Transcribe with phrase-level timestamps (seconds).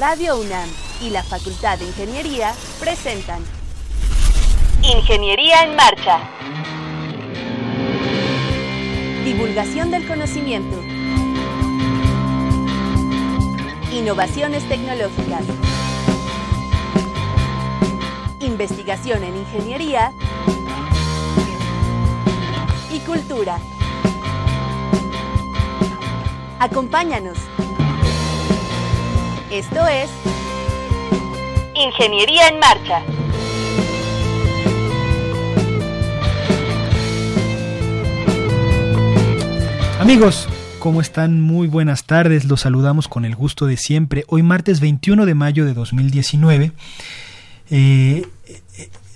[0.00, 0.66] Radio UNAM
[1.02, 3.44] y la Facultad de Ingeniería presentan
[4.82, 6.20] Ingeniería en Marcha.
[9.26, 10.74] Divulgación del conocimiento.
[13.92, 15.44] Innovaciones tecnológicas.
[18.40, 20.14] Investigación en ingeniería
[22.90, 23.58] y cultura.
[26.58, 27.36] Acompáñanos.
[29.50, 30.08] Esto es
[31.74, 33.02] Ingeniería en Marcha.
[39.98, 41.40] Amigos, ¿cómo están?
[41.40, 44.24] Muy buenas tardes, los saludamos con el gusto de siempre.
[44.28, 46.70] Hoy martes 21 de mayo de 2019.
[47.72, 48.28] Eh,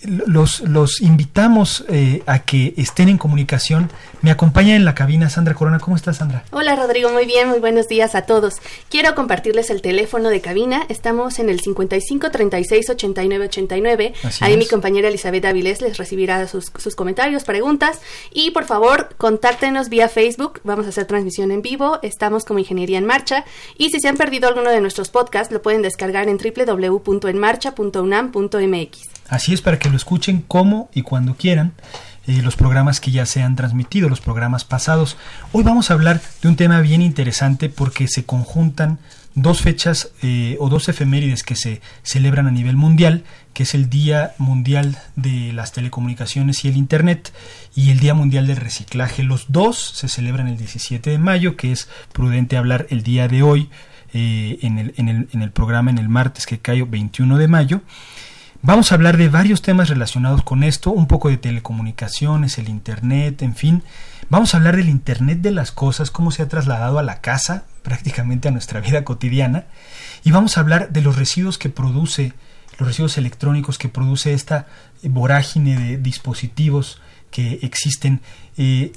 [0.06, 3.90] los, los invitamos eh, a que estén en comunicación.
[4.22, 5.78] Me acompaña en la cabina Sandra Corona.
[5.78, 6.44] ¿Cómo estás, Sandra?
[6.50, 7.10] Hola, Rodrigo.
[7.10, 7.48] Muy bien.
[7.48, 8.54] Muy buenos días a todos.
[8.88, 10.86] Quiero compartirles el teléfono de cabina.
[10.88, 14.14] Estamos en el 55 36 89 89.
[14.40, 18.00] Ahí mi compañera Elizabeth Avilés les recibirá sus, sus comentarios, preguntas.
[18.32, 20.60] Y por favor, contáctenos vía Facebook.
[20.64, 21.98] Vamos a hacer transmisión en vivo.
[22.02, 23.44] Estamos como Ingeniería en Marcha.
[23.78, 29.13] Y si se han perdido alguno de nuestros podcasts, lo pueden descargar en www.enmarcha.unam.mx.
[29.34, 31.72] Así es para que lo escuchen como y cuando quieran.
[32.28, 35.16] Eh, los programas que ya se han transmitido, los programas pasados.
[35.50, 39.00] Hoy vamos a hablar de un tema bien interesante porque se conjuntan
[39.34, 43.24] dos fechas eh, o dos efemérides que se celebran a nivel mundial,
[43.54, 47.32] que es el Día Mundial de las Telecomunicaciones y el Internet
[47.74, 49.24] y el Día Mundial del Reciclaje.
[49.24, 53.42] Los dos se celebran el 17 de mayo, que es prudente hablar el día de
[53.42, 53.68] hoy
[54.12, 57.48] eh, en, el, en, el, en el programa en el martes que cae 21 de
[57.48, 57.80] mayo.
[58.66, 63.42] Vamos a hablar de varios temas relacionados con esto, un poco de telecomunicaciones, el Internet,
[63.42, 63.82] en fin.
[64.30, 67.66] Vamos a hablar del Internet de las cosas, cómo se ha trasladado a la casa,
[67.82, 69.66] prácticamente a nuestra vida cotidiana.
[70.24, 72.32] Y vamos a hablar de los residuos que produce,
[72.78, 74.66] los residuos electrónicos que produce esta
[75.02, 78.22] vorágine de dispositivos que existen.
[78.56, 78.92] Eh,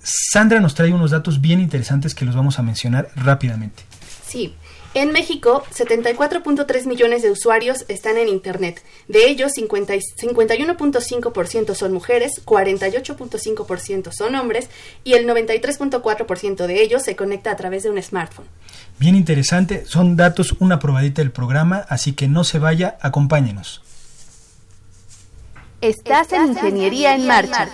[0.00, 3.82] Sandra nos trae unos datos bien interesantes que los vamos a mencionar rápidamente.
[4.24, 4.54] Sí,
[4.94, 8.82] en México, 74.3 millones de usuarios están en Internet.
[9.06, 14.70] De ellos, 51.5% son mujeres, 48.5% son hombres
[15.04, 18.46] y el 93.4% de ellos se conecta a través de un smartphone.
[18.98, 23.82] Bien interesante, son datos, una probadita del programa, así que no se vaya, acompáñenos.
[25.80, 27.68] Estás en Ingeniería en Marcha.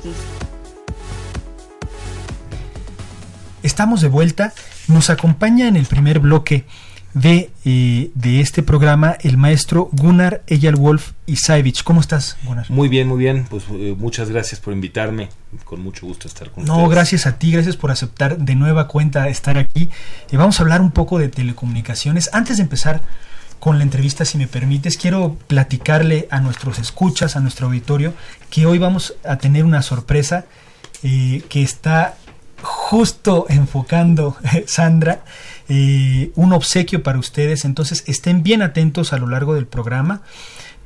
[3.63, 4.53] Estamos de vuelta.
[4.87, 6.65] Nos acompaña en el primer bloque
[7.15, 11.81] de, eh, de este programa el maestro Gunnar Eyalwolf Isaevich.
[11.83, 12.69] ¿Cómo estás, Gunnar?
[12.69, 13.47] Muy bien, muy bien.
[13.49, 15.29] Pues eh, muchas gracias por invitarme.
[15.63, 19.29] Con mucho gusto estar con No, gracias a ti, gracias por aceptar de nueva cuenta
[19.29, 19.89] estar aquí.
[20.29, 22.29] y vamos a hablar un poco de telecomunicaciones.
[22.33, 23.01] Antes de empezar
[23.59, 28.13] con la entrevista, si me permites, quiero platicarle a nuestros escuchas, a nuestro auditorio,
[28.49, 30.45] que hoy vamos a tener una sorpresa
[31.01, 32.17] eh, que está
[32.61, 34.35] justo enfocando
[34.67, 35.23] Sandra
[35.69, 37.65] eh, un obsequio para ustedes.
[37.65, 40.21] Entonces estén bien atentos a lo largo del programa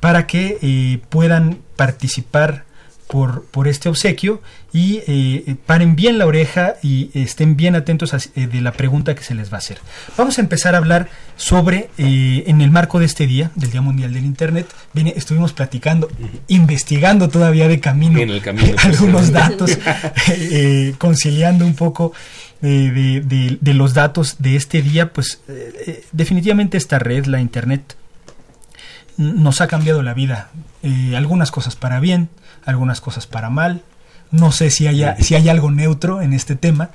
[0.00, 2.64] para que eh, puedan participar
[3.10, 4.40] por, por, este obsequio
[4.72, 9.34] y eh, paren bien la oreja y estén bien atentos de la pregunta que se
[9.34, 9.78] les va a hacer.
[10.16, 14.12] Vamos a empezar a hablar sobre, en el marco de este día, del Día Mundial
[14.12, 16.08] del Internet, viene, estuvimos platicando,
[16.48, 18.20] investigando todavía de camino,
[18.78, 19.78] algunos datos,
[20.98, 22.12] conciliando un poco
[22.60, 27.96] de, de, los datos de este día, pues eh, eh, definitivamente esta red, la Internet,
[29.16, 30.50] nos ha cambiado la vida.
[30.82, 32.28] Eh, algunas cosas para bien,
[32.64, 33.82] algunas cosas para mal.
[34.30, 36.90] No sé si, haya, si hay algo neutro en este tema,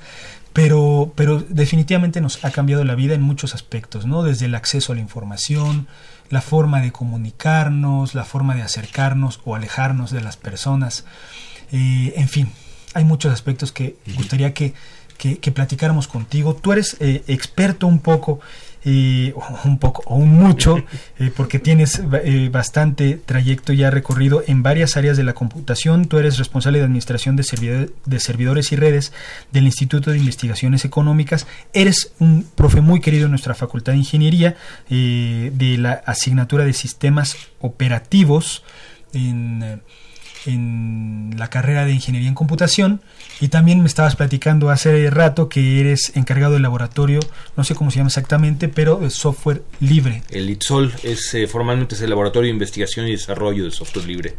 [0.52, 4.22] pero, pero definitivamente nos ha cambiado la vida en muchos aspectos, ¿no?
[4.22, 5.86] Desde el acceso a la información,
[6.30, 11.04] la forma de comunicarnos, la forma de acercarnos o alejarnos de las personas.
[11.70, 12.50] en fin,
[12.94, 14.72] hay muchos aspectos que gustaría que
[15.16, 16.54] que, platicáramos contigo.
[16.54, 18.40] Tú eres eh, experto un poco,
[18.86, 19.34] eh,
[19.64, 20.78] un poco o un mucho,
[21.18, 22.02] eh, porque tienes
[22.50, 26.06] bastante trayecto ya recorrido en varias áreas de la computación.
[26.06, 29.12] Tú eres responsable de administración de, de servidores y redes
[29.52, 31.46] del Instituto de Investigaciones Económicas.
[31.72, 34.56] Eres un profe muy querido en nuestra Facultad de Ingeniería
[34.88, 38.62] de la asignatura de sistemas operativos
[39.12, 39.82] en
[40.46, 43.00] en la carrera de ingeniería en computación
[43.40, 47.20] y también me estabas platicando hace rato que eres encargado del laboratorio,
[47.56, 50.22] no sé cómo se llama exactamente, pero de software libre.
[50.30, 54.34] El ITSOL es eh, formalmente es el laboratorio de investigación y desarrollo de software libre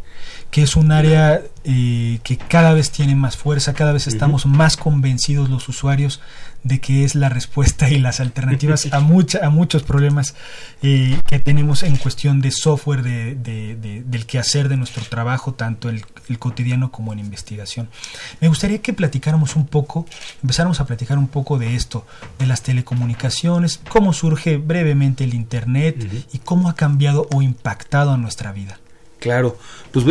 [0.51, 4.77] que es un área eh, que cada vez tiene más fuerza, cada vez estamos más
[4.77, 6.21] convencidos los usuarios
[6.63, 10.35] de que es la respuesta y las alternativas a, mucha, a muchos problemas
[10.81, 15.89] eh, que tenemos en cuestión de software, de, de, del quehacer de nuestro trabajo, tanto
[15.89, 17.89] el, el, cotidiano como en investigación.
[18.41, 20.05] Me gustaría que platicáramos un poco,
[20.41, 22.05] empezáramos a platicar un poco de esto,
[22.39, 28.17] de las telecomunicaciones, cómo surge brevemente el Internet y cómo ha cambiado o impactado a
[28.17, 28.79] nuestra vida.
[29.19, 29.57] Claro,
[29.91, 30.05] pues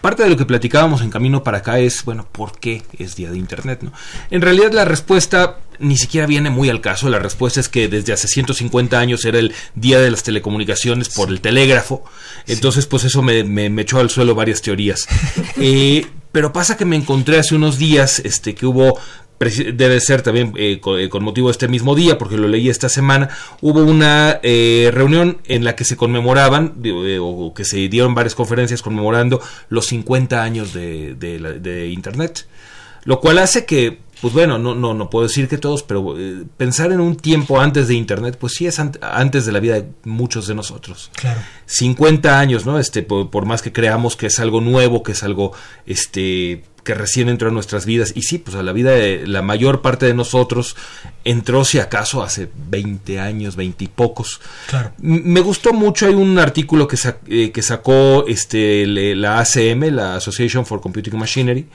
[0.00, 3.30] parte de lo que platicábamos en camino para acá es, bueno, ¿por qué es día
[3.30, 3.80] de Internet?
[3.82, 3.92] ¿no?
[4.30, 8.12] En realidad la respuesta ni siquiera viene muy al caso, la respuesta es que desde
[8.12, 12.04] hace 150 años era el día de las telecomunicaciones por el telégrafo,
[12.46, 15.08] entonces pues eso me, me, echó al suelo varias teorías.
[15.56, 18.98] eh, pero pasa que me encontré hace unos días este, que hubo
[19.74, 22.88] debe ser también eh, eh, con, motivo de este mismo día, porque lo leí esta
[22.88, 23.28] semana,
[23.60, 26.74] hubo una eh, reunión en la que se conmemoraban,
[27.20, 32.46] o que se dieron varias conferencias conmemorando los 50 años de, de, Internet,
[33.04, 36.14] lo cual hace que pues bueno, no, no, no puedo decir que todos, pero
[36.56, 39.88] pensar en un tiempo antes de Internet, pues sí es antes de la vida de
[40.04, 41.10] muchos de nosotros.
[41.16, 41.40] Claro.
[41.66, 42.78] 50 años, ¿no?
[42.78, 45.52] Este, por, por, más que creamos que es algo nuevo, que es algo,
[45.86, 48.12] este, que recién entró en nuestras vidas.
[48.14, 50.76] Y sí, pues a la vida de la mayor parte de nosotros
[51.24, 54.40] entró, si acaso, hace 20 años, 20 y pocos.
[54.68, 54.92] Claro.
[54.98, 56.96] Me gustó mucho, hay un artículo que,
[57.26, 61.66] eh, que sacó este, la ACM, la Association for Computing Machinery,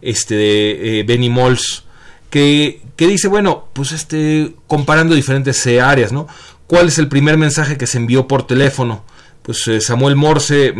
[0.00, 1.85] este, de eh, Benny Mols,
[2.30, 6.26] que, que, dice, bueno, pues este, comparando diferentes eh, áreas, ¿no?
[6.66, 9.04] ¿Cuál es el primer mensaje que se envió por teléfono?
[9.42, 10.72] Pues Samuel Morse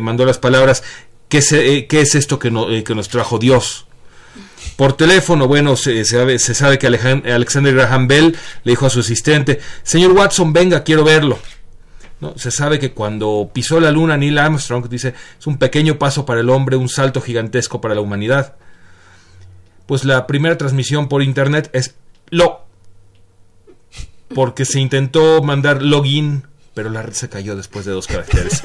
[0.00, 0.82] mandó las palabras
[1.28, 3.86] ¿Qué, eh, es esto que, eh, que, nos trajo Dios?
[4.76, 9.00] Por teléfono, bueno, se, sabe, se sabe que Alexander Graham Bell le dijo a su
[9.00, 11.38] asistente, señor Watson, venga, quiero verlo.
[12.20, 12.36] ¿No?
[12.38, 16.40] Se sabe que cuando pisó la luna Neil Armstrong dice, es un pequeño paso para
[16.40, 18.56] el hombre, un salto gigantesco para la humanidad.
[19.86, 21.94] Pues la primera transmisión por internet es
[22.30, 22.62] lo.
[24.34, 26.44] Porque se intentó mandar login
[26.76, 28.62] pero la red se cayó después de dos caracteres.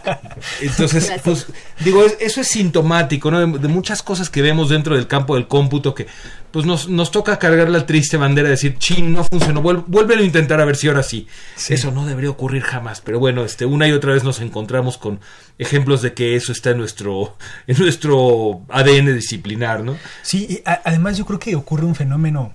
[0.60, 1.46] Entonces, pues,
[1.84, 3.46] digo, eso es sintomático, ¿no?
[3.46, 6.08] De, muchas cosas que vemos dentro del campo del cómputo que,
[6.50, 10.24] pues, nos, nos toca cargar la triste bandera de decir, chin, no funcionó, vuélvelo a
[10.24, 11.28] intentar a ver si ahora sí.
[11.68, 15.20] Eso no debería ocurrir jamás, pero bueno, este, una y otra vez nos encontramos con
[15.56, 17.36] ejemplos de que eso está en nuestro,
[17.68, 19.96] en nuestro ADN disciplinar, ¿no?
[20.22, 22.52] Sí, además yo creo que ocurre un fenómeno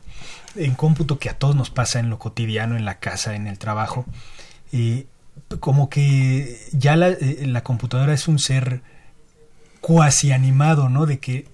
[0.58, 3.58] en cómputo que a todos nos pasa en lo cotidiano, en la casa, en el
[3.58, 4.06] trabajo
[4.72, 5.06] y
[5.60, 8.82] como que ya eh, la, computadora es un ser
[9.82, 11.06] cuasi animado, ¿no?
[11.06, 11.48] De que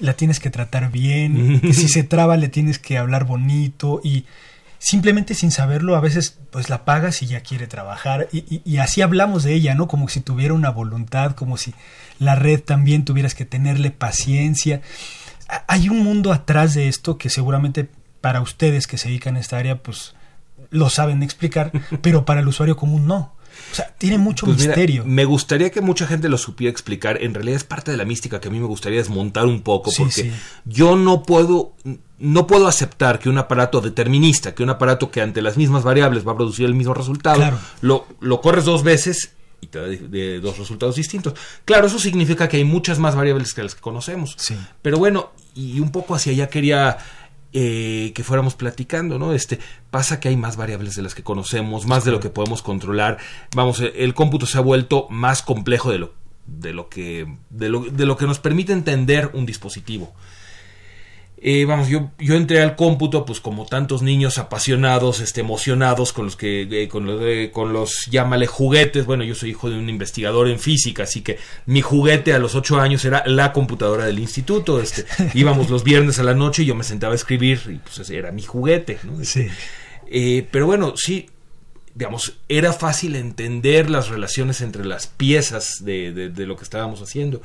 [0.00, 4.24] la tienes que tratar bien, que si se traba le tienes que hablar bonito y
[4.78, 9.02] simplemente sin saberlo a veces pues la pagas y ya quiere trabajar y, y, así
[9.02, 9.88] hablamos de ella, ¿no?
[9.88, 11.74] Como si tuviera una voluntad, como si
[12.18, 14.82] la red también tuvieras que tenerle paciencia.
[15.68, 17.88] Hay un mundo atrás de esto que seguramente
[18.20, 20.14] para ustedes que se dedican a esta área pues
[20.70, 21.72] lo saben explicar,
[22.02, 23.36] pero para el usuario común no.
[23.72, 25.04] O sea, tiene mucho pues misterio.
[25.06, 27.22] me gustaría que mucha gente lo supiera explicar.
[27.22, 29.90] En realidad es parte de la mística que a mí me gustaría desmontar un poco,
[29.96, 30.30] porque
[30.66, 31.72] yo no puedo,
[32.18, 36.26] no puedo aceptar que un aparato determinista, que un aparato que ante las mismas variables
[36.26, 40.40] va a producir el mismo resultado, lo, lo corres dos veces y te da de,
[40.40, 41.34] dos resultados distintos.
[41.64, 44.36] Claro, eso significa que hay muchas más variables que las que conocemos.
[44.82, 46.98] Pero bueno, y un poco hacia allá quería
[47.58, 49.32] eh, que fuéramos platicando, ¿no?
[49.32, 49.58] Este,
[49.90, 53.16] pasa que hay más variables de las que conocemos, más de lo que podemos controlar.
[53.54, 56.12] Vamos, el cómputo se ha vuelto más complejo de lo,
[56.44, 60.12] de lo que, de lo, de lo que nos permite entender un dispositivo.
[61.48, 66.24] Eh, vamos, yo, yo entré al cómputo, pues como tantos niños apasionados, este, emocionados con
[66.24, 67.22] los que, eh, con, los,
[67.52, 69.06] con los, llámale juguetes.
[69.06, 72.56] Bueno, yo soy hijo de un investigador en física, así que mi juguete a los
[72.56, 74.80] ocho años era la computadora del instituto.
[74.80, 78.10] Este, íbamos los viernes a la noche y yo me sentaba a escribir y pues
[78.10, 79.24] era mi juguete, ¿no?
[79.24, 79.46] Sí.
[80.08, 81.30] Eh, pero bueno, sí,
[81.94, 87.40] digamos, era fácil entender las relaciones entre las piezas de, de lo que estábamos haciendo.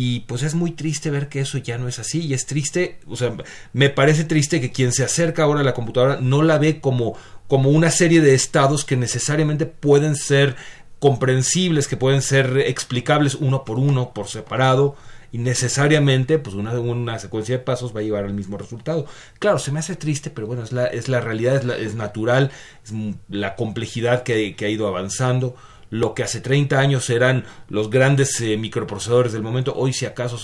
[0.00, 2.24] Y pues es muy triste ver que eso ya no es así.
[2.24, 3.36] Y es triste, o sea,
[3.72, 7.16] me parece triste que quien se acerca ahora a la computadora no la ve como,
[7.48, 10.54] como una serie de estados que necesariamente pueden ser
[11.00, 14.94] comprensibles, que pueden ser explicables uno por uno, por separado,
[15.32, 19.04] y necesariamente, pues una, una secuencia de pasos va a llevar al mismo resultado.
[19.40, 22.52] Claro, se me hace triste, pero bueno, es la, es la realidad, es, la, natural,
[22.84, 22.92] es
[23.28, 25.56] la complejidad que, que ha ido avanzando
[25.90, 30.38] lo que hace 30 años eran los grandes eh, microprocesadores del momento, hoy si acaso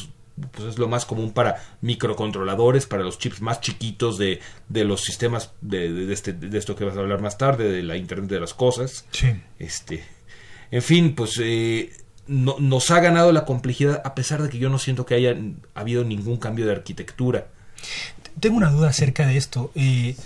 [0.50, 5.02] pues es lo más común para microcontroladores, para los chips más chiquitos de, de los
[5.02, 8.30] sistemas de, de, este, de, esto que vas a hablar más tarde, de la Internet
[8.30, 9.04] de las Cosas.
[9.12, 9.28] Sí.
[9.58, 10.04] Este,
[10.72, 11.92] en fin, pues eh,
[12.26, 15.36] no, nos ha ganado la complejidad a pesar de que yo no siento que haya
[15.74, 17.46] habido ningún cambio de arquitectura.
[18.40, 19.70] Tengo una duda acerca de esto.
[19.76, 20.16] Eh,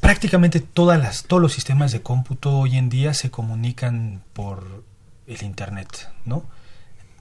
[0.00, 4.84] prácticamente todas las, todos los sistemas de cómputo hoy en día se comunican por
[5.26, 6.44] el Internet, ¿no?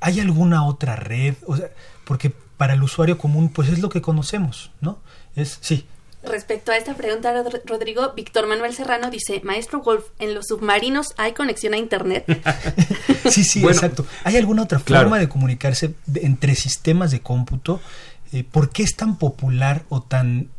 [0.02, 1.36] ¿Hay alguna otra red?
[1.46, 1.70] O sea,
[2.06, 5.00] porque para el usuario común, pues es lo que conocemos, ¿no?
[5.36, 5.86] Es, sí.
[6.24, 7.34] Respecto a esta pregunta,
[7.66, 12.26] Rodrigo, Víctor Manuel Serrano dice, Maestro Wolf, ¿en los submarinos hay conexión a Internet?
[13.30, 14.06] sí, sí, exacto.
[14.26, 17.80] ¿Hay alguna otra forma de comunicarse entre sistemas de cómputo?
[18.34, 20.50] Eh, ¿Por qué es tan popular o tan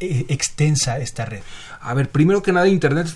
[0.00, 1.42] extensa esta red?
[1.80, 3.08] A ver, primero que nada, Internet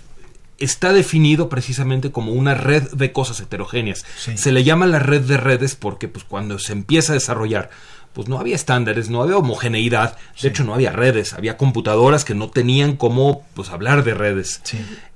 [0.59, 4.05] está definido precisamente como una red de cosas heterogéneas.
[4.17, 7.71] Se le llama la red de redes porque pues cuando se empieza a desarrollar
[8.13, 12.35] pues no había estándares, no había homogeneidad, de hecho no había redes, había computadoras que
[12.35, 14.63] no tenían cómo pues hablar de redes.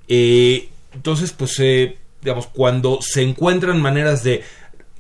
[0.09, 4.45] Eh, entonces pues eh, digamos cuando se encuentran maneras de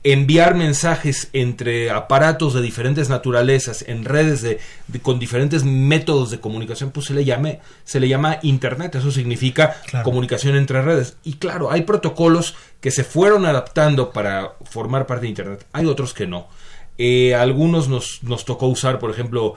[0.02, 4.58] enviar mensajes entre aparatos de diferentes naturalezas en redes de,
[5.02, 8.94] con diferentes métodos de comunicación pues se le llame se le llama internet.
[8.94, 11.16] Eso significa comunicación entre redes.
[11.22, 15.66] Y claro hay protocolos que se fueron adaptando para formar parte de internet.
[15.72, 16.48] Hay otros que no.
[16.96, 19.54] Eh, algunos nos, nos tocó usar por ejemplo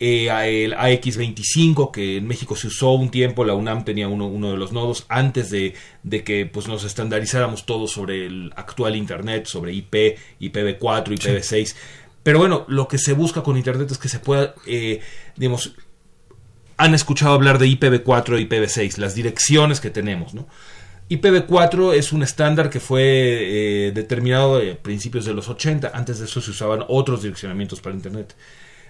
[0.00, 4.50] eh, el AX25 que en México se usó un tiempo, la UNAM tenía uno, uno
[4.50, 9.46] de los nodos antes de, de, que pues, nos estandarizáramos todo sobre el actual Internet,
[9.46, 11.74] sobre IP, IPv4, IPv6.
[12.22, 15.00] Pero bueno, lo que se busca con Internet es que se pueda, eh,
[15.36, 15.74] digamos,
[16.76, 20.48] han escuchado hablar de IPv4 e IPv6, las direcciones que tenemos, ¿no?
[21.08, 25.92] IPv4 es un estándar que fue eh, determinado a principios de los 80.
[25.92, 28.34] Antes de eso se usaban otros direccionamientos para Internet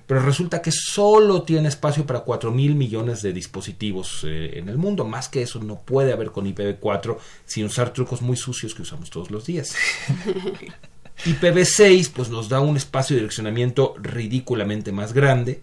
[0.07, 4.77] pero resulta que solo tiene espacio para 4 mil millones de dispositivos eh, en el
[4.77, 5.05] mundo.
[5.05, 9.11] Más que eso no puede haber con IPv4 sin usar trucos muy sucios que usamos
[9.11, 9.75] todos los días.
[11.25, 15.63] IPv6 pues nos da un espacio de direccionamiento ridículamente más grande,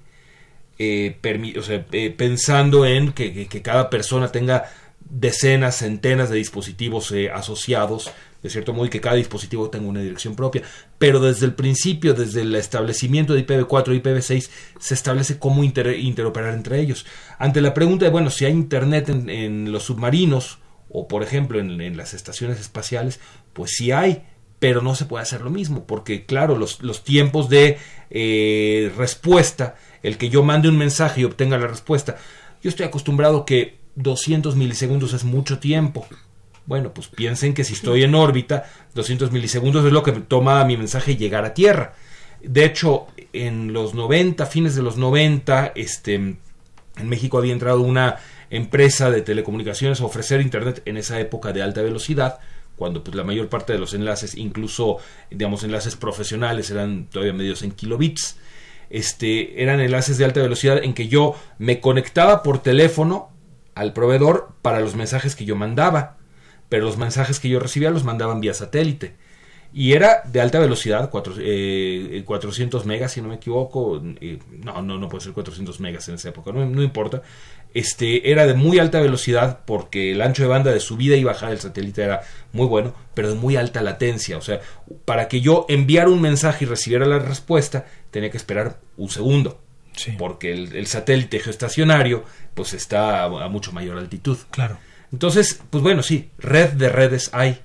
[0.80, 4.72] eh, eh, pensando en que, cada persona tenga
[5.02, 10.36] decenas, centenas de dispositivos asociados de cierto modo, y que cada dispositivo tenga una dirección
[10.36, 10.64] propia.
[10.98, 16.54] Pero desde el principio, desde el establecimiento de IPv4 y IPv6, se establece cómo interoperar
[16.54, 17.06] entre ellos.
[17.38, 21.98] Ante la pregunta de, bueno, si hay Internet en, los submarinos, o por ejemplo en,
[21.98, 23.20] las estaciones espaciales,
[23.54, 24.24] pues sí hay,
[24.60, 27.78] pero no se puede hacer lo mismo, porque claro, los, los tiempos de
[28.10, 32.18] eh, respuesta, el que yo mande un mensaje y obtenga la respuesta,
[32.62, 36.08] yo estoy acostumbrado que 200 milisegundos es mucho tiempo.
[36.66, 40.78] Bueno, pues piensen que si estoy en órbita, 200 milisegundos es lo que toma mi
[40.78, 41.96] mensaje llegar a Tierra.
[42.42, 46.40] De hecho, en los 90, fines de los 90, este, en
[47.04, 48.18] México había entrado una
[48.50, 52.40] empresa de telecomunicaciones a ofrecer Internet en esa época de alta velocidad,
[52.76, 54.98] cuando pues, la mayor parte de los enlaces, incluso
[55.30, 58.38] digamos enlaces profesionales, eran todavía medios en kilobits.
[58.90, 63.30] Este, eran enlaces de alta velocidad en que yo me conectaba por teléfono
[63.74, 66.18] al proveedor para los mensajes que yo mandaba
[66.72, 69.14] pero los mensajes que yo recibía los mandaban vía satélite.
[69.74, 74.02] Y era de alta velocidad, 400 eh, megas, si no me equivoco.
[74.02, 77.24] no, no, no puede ser 400 megas en esa época, no, no, importa.
[77.74, 81.50] Este, era de muy alta velocidad porque el ancho de banda de subida y bajada
[81.50, 82.22] del satélite era
[82.54, 84.38] muy bueno, pero de muy alta latencia.
[84.38, 84.62] O sea,
[85.04, 89.60] para que yo enviara un mensaje y recibiera la respuesta, tenía que esperar un segundo.
[90.18, 92.24] Porque el, el, satélite geoestacionario
[92.54, 94.38] pues está a mucho mayor altitud.
[94.50, 94.78] Claro.
[95.12, 97.60] Entonces, pues bueno, sí, red de redes hay,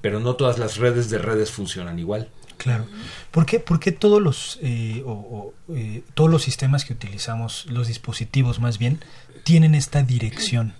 [0.00, 2.30] pero no todas las redes de redes funcionan igual.
[2.56, 2.86] Claro.
[3.30, 7.88] ¿Por qué, por qué todos, los, eh, o, eh, todos los sistemas que utilizamos, los
[7.88, 9.00] dispositivos más bien,
[9.44, 10.74] tienen esta dirección?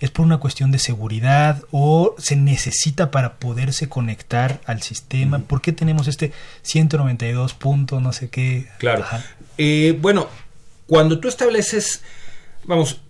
[0.00, 5.38] ¿Es por una cuestión de seguridad o se necesita para poderse conectar al sistema?
[5.40, 8.68] ¿Por qué tenemos este 192 punto no sé qué?
[8.78, 9.04] Claro.
[9.58, 10.26] Eh, bueno,
[10.86, 12.02] cuando tú estableces,
[12.64, 13.02] vamos,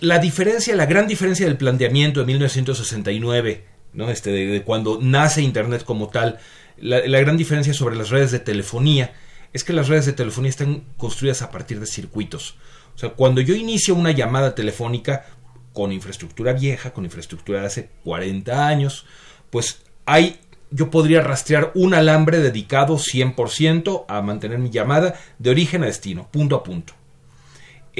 [0.00, 4.10] la diferencia, la gran diferencia del planteamiento de 1969, ¿no?
[4.10, 6.38] este, de, cuando nace Internet como tal,
[6.80, 9.12] la, gran diferencia sobre las redes de telefonía
[9.52, 12.56] es que las redes de telefonía están construidas a partir de circuitos.
[12.94, 15.26] O sea, cuando yo inicio una llamada telefónica
[15.72, 19.06] con infraestructura vieja, con infraestructura de hace 40 años,
[19.50, 20.38] pues hay
[20.70, 26.28] yo podría rastrear un alambre dedicado 100% a mantener mi llamada de origen a destino,
[26.30, 26.92] punto a punto.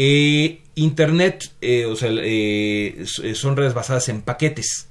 [0.00, 4.88] Eh, Internet, eh, o sea, eh, son redes basadas en paquetes.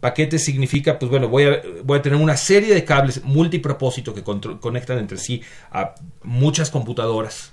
[0.00, 4.24] Paquete significa, pues bueno, voy a, voy a tener una serie de cables multipropósito que
[4.24, 7.52] conectan entre sí a muchas computadoras.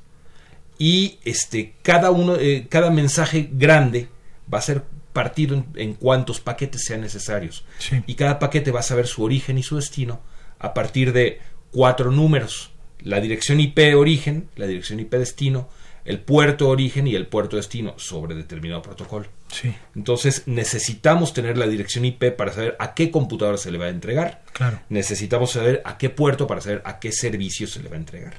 [0.79, 2.37] Y este, cada, uno,
[2.69, 4.07] cada mensaje grande
[4.51, 4.83] va a ser
[5.13, 7.65] partido en, cuantos paquetes sean necesarios.
[8.07, 10.21] Y cada paquete va a saber su origen y su destino
[10.57, 12.71] a partir de cuatro números.
[13.03, 15.69] La dirección IP origen, la dirección IP destino,
[16.05, 19.27] el puerto origen y el puerto destino sobre determinado protocolo.
[19.51, 19.73] Sí.
[19.95, 23.89] Entonces necesitamos tener la dirección IP para saber a qué computadora se le va a
[23.89, 24.43] entregar.
[24.53, 24.79] Claro.
[24.89, 28.35] Necesitamos saber a qué puerto para saber a qué servicio se le va a entregar.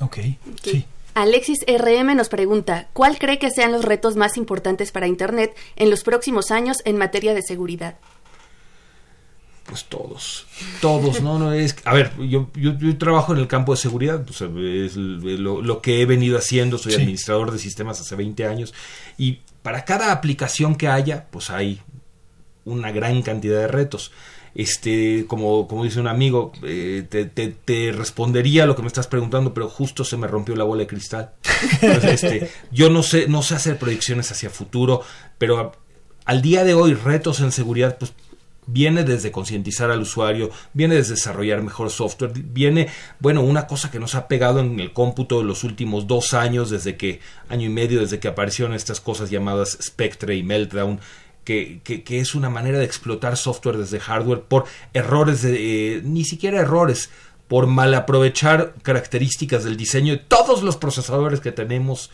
[0.00, 0.18] Ok,
[0.62, 0.86] sí.
[1.14, 5.90] Alexis RM nos pregunta, ¿cuál cree que sean los retos más importantes para Internet en
[5.90, 7.96] los próximos años en materia de seguridad?
[9.64, 10.46] Pues todos,
[10.80, 11.38] todos, ¿no?
[11.38, 15.80] no es, a ver, yo, yo, trabajo en el campo de seguridad, pues, es lo,
[15.80, 18.74] que he venido haciendo, soy administrador de sistemas hace 20 años
[19.16, 21.80] y para cada aplicación que haya, pues hay
[22.64, 24.12] una gran cantidad de retos
[24.54, 29.54] este, como, como dice un amigo, eh, te, te, respondería lo que me estás preguntando,
[29.54, 31.32] pero justo se me rompió la bola de cristal.
[32.02, 35.02] este, yo no sé, no sé hacer proyecciones hacia futuro,
[35.38, 35.72] pero
[36.26, 38.12] al día de hoy retos en seguridad, pues
[38.66, 42.88] viene desde concientizar al usuario, viene desde desarrollar mejor software, viene,
[43.18, 46.96] bueno, una cosa que nos ha pegado en el cómputo los últimos dos años, desde
[46.96, 51.00] que, año y medio, desde que aparecieron estas cosas llamadas Spectre y Meltdown,
[51.44, 54.64] que, que, es una manera de explotar software desde hardware por
[54.94, 57.10] errores de, eh, ni siquiera errores,
[57.48, 62.10] por malaprovechar características del diseño de todos los procesadores que tenemos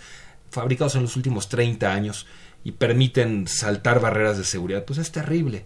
[0.51, 2.27] fabricados en los últimos 30 años
[2.65, 5.65] y permiten saltar barreras de seguridad, pues es terrible.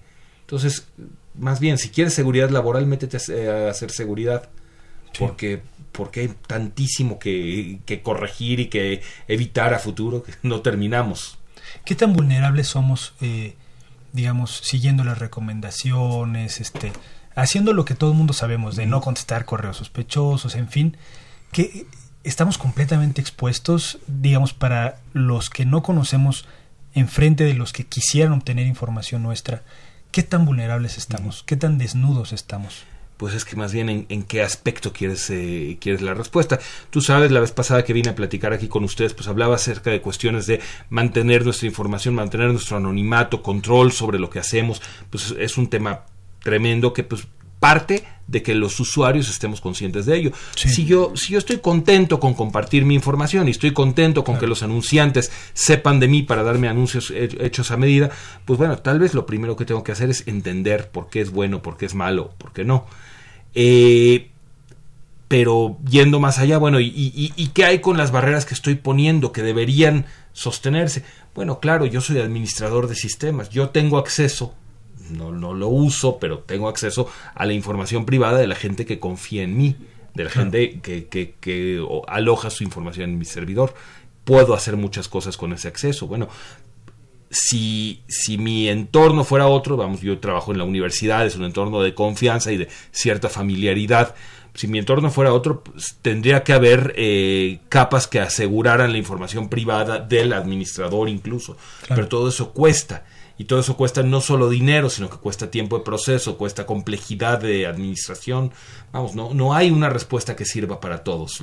[0.53, 0.87] Entonces,
[1.35, 4.51] más bien, si quieres seguridad laboral, métete a hacer seguridad.
[5.19, 11.39] Porque, porque hay tantísimo que, que corregir y que evitar a futuro que no terminamos.
[11.87, 13.57] ¿Qué tan vulnerables somos, eh,
[14.13, 16.93] digamos, siguiendo las recomendaciones, este,
[17.35, 20.99] haciendo lo que todo el mundo sabemos, de no contestar correos sospechosos, en fin,
[21.51, 21.87] que
[22.25, 26.45] estamos completamente expuestos, digamos, para los que no conocemos
[26.93, 29.63] enfrente de los que quisieran obtener información nuestra,
[30.13, 31.43] ¿qué tan vulnerables estamos?
[31.45, 32.85] ¿Qué tan desnudos estamos?
[33.23, 36.59] pues es que más bien en, qué aspecto quieres, eh, quieres la respuesta.
[36.91, 39.91] Tú sabes, la vez pasada que vine a platicar aquí con ustedes, pues hablaba acerca
[39.91, 45.37] de cuestiones de mantener nuestra información, mantener nuestro anonimato, control sobre lo que hacemos, pues
[45.39, 46.07] es un tema
[46.43, 47.29] tremendo que pues
[47.63, 50.33] parte de que los usuarios estemos conscientes de ello.
[50.57, 54.49] Si, yo, si yo estoy contento con compartir mi información y estoy contento con que
[54.49, 58.11] los anunciantes sepan de mí para darme anuncios hechos a medida,
[58.47, 61.31] pues bueno, tal vez lo primero que tengo que hacer es entender por qué es
[61.31, 62.85] bueno, por qué es malo, por qué no.
[63.55, 64.31] Eh,
[65.29, 69.31] pero yendo más allá, bueno, y, y, qué hay con las barreras que estoy poniendo
[69.31, 71.05] que deberían sostenerse?
[71.33, 74.55] Bueno, claro, yo soy administrador de sistemas, yo tengo acceso,
[75.13, 78.99] no, no lo uso, pero tengo acceso a la información privada de la gente que
[78.99, 79.77] confía en mí,
[80.15, 83.75] de la gente que, que, que aloja su información en mi servidor.
[84.25, 86.07] Puedo hacer muchas cosas con ese acceso.
[86.07, 86.29] Bueno,
[87.33, 91.83] si, si mi entorno fuera otro, vamos, yo trabajo en la universidad, es un entorno
[91.83, 94.15] de confianza y de cierta familiaridad.
[94.55, 99.49] Si mi entorno fuera otro, pues, tendría que haber eh, capas que aseguraran la información
[99.49, 101.57] privada del administrador incluso.
[101.89, 103.07] Pero todo eso cuesta.
[103.39, 107.41] Y todo eso cuesta no solo dinero, sino que cuesta tiempo de proceso, cuesta complejidad
[107.41, 108.53] de administración.
[108.93, 111.41] Vamos, no, no hay una respuesta que sirva para todos.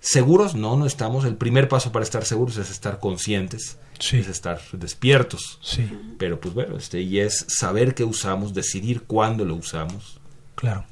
[0.00, 1.24] seguros, no, no estamos.
[1.24, 3.78] El primer paso para estar seguros es estar conscientes
[4.12, 5.58] es estar despiertos.
[5.62, 5.88] Sí.
[6.18, 10.20] Pero pues bueno, este, y es saber qué usamos, decidir cuándo lo usamos.
[10.54, 10.84] Claro.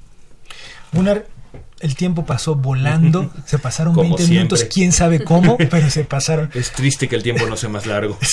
[0.92, 1.22] Una,
[1.80, 6.50] el tiempo pasó volando, se pasaron 20 minutos, quién sabe cómo, pero se pasaron.
[6.54, 8.18] Es triste que el tiempo no sea más largo.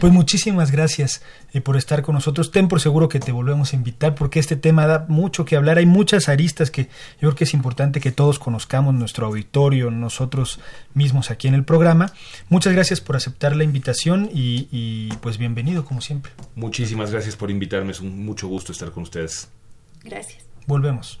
[0.00, 1.20] Pues muchísimas gracias
[1.52, 2.50] eh, por estar con nosotros.
[2.52, 5.78] Ten por seguro que te volvemos a invitar porque este tema da mucho que hablar.
[5.78, 6.88] Hay muchas aristas que yo
[7.20, 10.60] creo que es importante que todos conozcamos, nuestro auditorio, nosotros
[10.94, 12.12] mismos aquí en el programa.
[12.48, 16.32] Muchas gracias por aceptar la invitación y, y pues bienvenido como siempre.
[16.54, 19.48] Muchísimas gracias por invitarme, es un mucho gusto estar con ustedes.
[20.02, 20.42] Gracias.
[20.66, 21.20] Volvemos.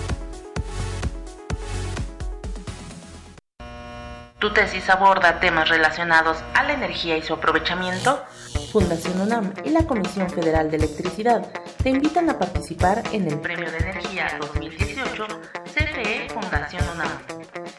[4.41, 8.25] ¿Tu tesis aborda temas relacionados a la energía y su aprovechamiento?
[8.71, 11.45] Fundación UNAM y la Comisión Federal de Electricidad
[11.83, 15.27] te invitan a participar en el Premio de Energía 2018
[16.29, 17.11] Fundación UNAM.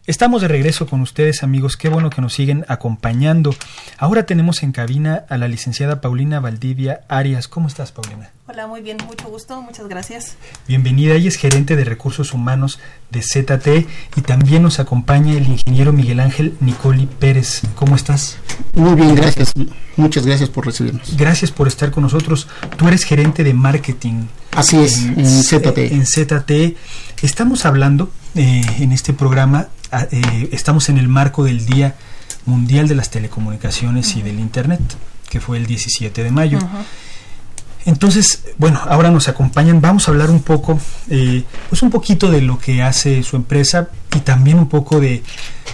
[0.10, 3.54] Estamos de regreso con ustedes amigos, qué bueno que nos siguen acompañando.
[4.00, 7.48] Ahora tenemos en cabina a la licenciada Paulina Valdivia Arias.
[7.48, 8.32] ¿Cómo estás Paulina?
[8.48, 10.36] Hola, muy bien, mucho gusto, muchas gracias.
[10.67, 12.80] Bienvenida, ella es gerente de recursos humanos
[13.12, 17.62] de ZT y también nos acompaña el ingeniero Miguel Ángel Nicoli Pérez.
[17.76, 18.39] ¿Cómo estás?
[18.74, 19.54] Muy bien, gracias.
[19.95, 21.15] Muchas gracias por recibirnos.
[21.17, 22.48] Gracias por estar con nosotros.
[22.78, 24.26] Tú eres gerente de marketing.
[24.54, 25.78] Así es, en, ZT.
[25.78, 26.76] En ZT.
[27.21, 31.95] Estamos hablando eh, en este programa, ah, eh, estamos en el marco del Día
[32.45, 34.79] Mundial de las Telecomunicaciones y del Internet,
[35.29, 36.60] que fue el 17 de mayo.
[37.86, 40.79] Entonces, bueno, ahora nos acompañan, vamos a hablar un poco,
[41.10, 45.21] eh, pues un poquito de lo que hace su empresa y también un poco de,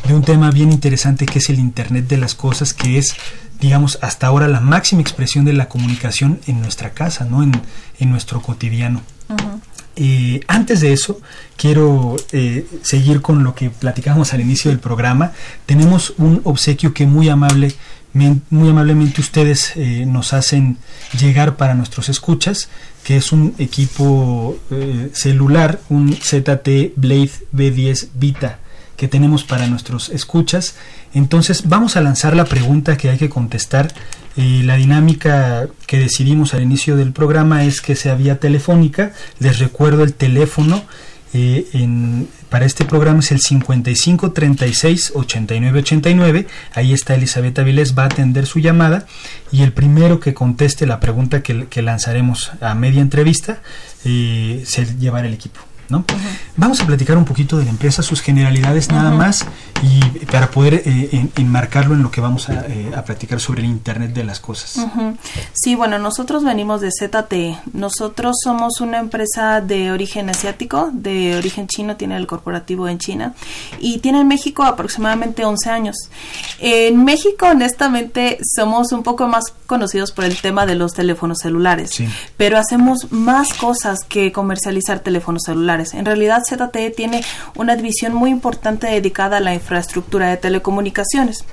[0.10, 3.15] un tema bien interesante que es el Internet de las Cosas, que es,
[3.60, 7.43] digamos, hasta ahora la máxima expresión de la comunicación en nuestra casa, ¿no?
[7.43, 7.51] En,
[8.10, 9.01] nuestro cotidiano.
[9.95, 11.21] Eh, antes de eso,
[11.55, 15.31] quiero eh, seguir con lo que platicamos al inicio del programa.
[15.65, 17.75] Tenemos un obsequio que muy amable
[18.49, 20.77] muy amablemente ustedes eh, nos hacen
[21.19, 22.69] llegar para nuestros escuchas,
[23.03, 24.58] que es un equipo
[25.12, 28.60] celular, un ZT Blade B10 Vita
[28.95, 30.75] que tenemos para nuestros escuchas.
[31.15, 33.91] Entonces vamos a lanzar la pregunta que hay que contestar.
[34.38, 39.13] Eh, la dinámica que decidimos al inicio del programa es que sea vía telefónica.
[39.39, 40.84] Les recuerdo el teléfono
[41.34, 46.47] en, para este programa es el 55 36 89 89.
[46.73, 49.06] Ahí está Elizabeth Avilés, va a atender su llamada
[49.51, 53.62] y el primero que conteste la pregunta que, que lanzaremos a media entrevista
[54.06, 55.60] eh, se llevará el equipo.
[55.89, 56.06] ¿No?
[56.58, 59.45] Vamos a platicar un poquito de la empresa, sus generalidades nada más,
[59.84, 64.13] y para poder eh, enmarcarlo en lo que vamos eh, a, platicar sobre el Internet
[64.13, 64.86] de las Cosas.
[65.54, 67.60] Sí, bueno, nosotros venimos de ZTE.
[67.74, 73.34] Nosotros somos una empresa de origen asiático, de origen chino, tiene el corporativo en China,
[73.80, 75.95] y tiene en México aproximadamente 11 años.
[76.60, 81.91] En México, honestamente, somos un poco más conocidos por el tema de los teléfonos celulares,
[82.38, 87.24] pero hacemos más cosas que comercializar teléfonos celulares en realidad, ZTE tiene
[87.56, 91.46] una división muy importante dedicada a la infraestructura de telecomunicaciones.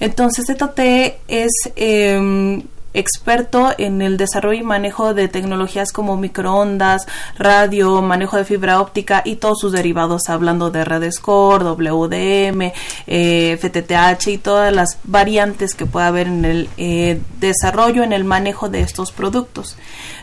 [0.00, 1.52] Entonces, ZTE es...
[1.76, 2.62] Em,
[2.94, 7.06] experto en el desarrollo y manejo de tecnologías como microondas,
[7.38, 12.72] radio, manejo de fibra óptica y todos sus derivados, hablando de redes core, WDM,
[13.06, 18.24] eh, FTTH y todas las variantes que pueda haber en el eh, desarrollo, en el
[18.24, 19.76] manejo de estos productos.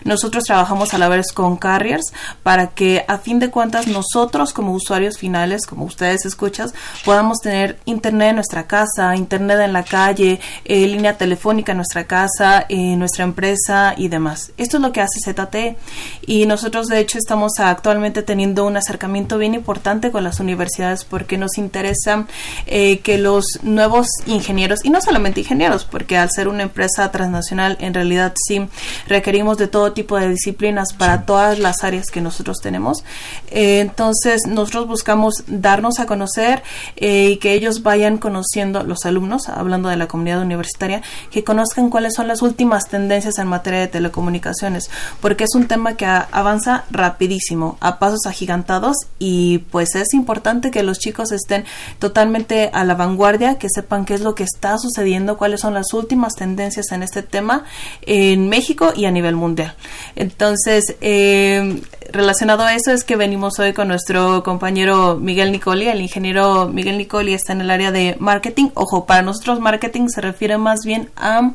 [0.07, 4.71] Nosotros trabajamos a la vez con carriers para que a fin de cuentas nosotros como
[4.71, 10.39] usuarios finales, como ustedes escuchas, podamos tener internet en nuestra casa, internet en la calle,
[10.63, 14.53] eh, línea telefónica en nuestra casa, en eh, nuestra empresa y demás.
[14.57, 15.77] Esto es lo que hace ZT
[16.25, 21.37] y nosotros de hecho estamos actualmente teniendo un acercamiento bien importante con las universidades porque
[21.37, 22.27] nos interesa
[22.65, 27.77] eh, que los nuevos ingenieros, y no solamente ingenieros, porque al ser una empresa transnacional
[27.81, 28.67] en realidad sí
[29.07, 33.03] requerimos de todo tipo de disciplinas para todas las áreas que nosotros tenemos.
[33.49, 36.61] Eh, entonces, nosotros buscamos darnos a conocer
[36.97, 41.89] eh, y que ellos vayan conociendo, los alumnos, hablando de la comunidad universitaria, que conozcan
[41.89, 46.85] cuáles son las últimas tendencias en materia de telecomunicaciones, porque es un tema que avanza
[46.91, 51.65] rapidísimo, a pasos agigantados y pues es importante que los chicos estén
[51.97, 55.91] totalmente a la vanguardia, que sepan qué es lo que está sucediendo, cuáles son las
[55.93, 57.65] últimas tendencias en este tema
[58.03, 59.75] en México y a nivel mundial.
[60.15, 65.87] Entonces, eh, relacionado a eso es que venimos hoy con nuestro compañero Miguel Nicoli.
[65.87, 68.69] El ingeniero Miguel Nicoli está en el área de marketing.
[68.73, 71.51] Ojo, para nosotros marketing se refiere más bien a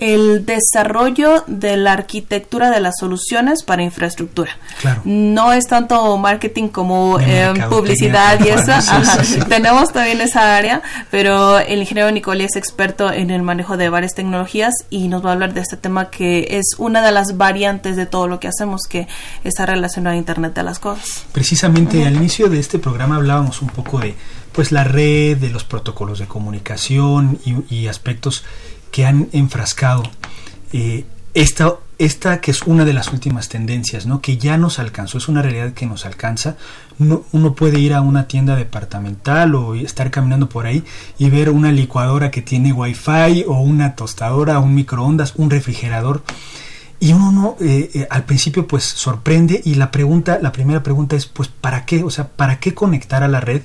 [0.00, 4.52] el desarrollo de la arquitectura de las soluciones para infraestructura.
[5.04, 8.72] No es tanto marketing como eh, publicidad y eso.
[9.48, 14.14] Tenemos también esa área, pero el ingeniero Nicoli es experto en el manejo de varias
[14.14, 17.96] tecnologías y nos va a hablar de este tema que es una de las variantes
[17.96, 19.08] de todo lo que hacemos que
[19.42, 21.24] está relacionado a Internet de las cosas.
[21.32, 24.14] Precisamente al inicio de este programa hablábamos un poco de
[24.52, 27.38] pues la red, de los protocolos de comunicación
[27.70, 28.44] y, aspectos
[28.90, 30.02] que han enfrascado
[30.72, 34.20] eh, esta esta que es una de las últimas tendencias, ¿no?
[34.20, 36.56] Que ya nos alcanzó, es una realidad que nos alcanza.
[36.98, 40.84] uno puede ir a una tienda departamental o estar caminando por ahí
[41.18, 46.22] y ver una licuadora que tiene wifi o una tostadora, un microondas, un refrigerador.
[47.00, 51.26] Y uno eh, eh, al principio pues sorprende y la pregunta, la primera pregunta es
[51.26, 52.02] pues ¿para qué?
[52.02, 53.62] O sea, ¿para qué conectar a la red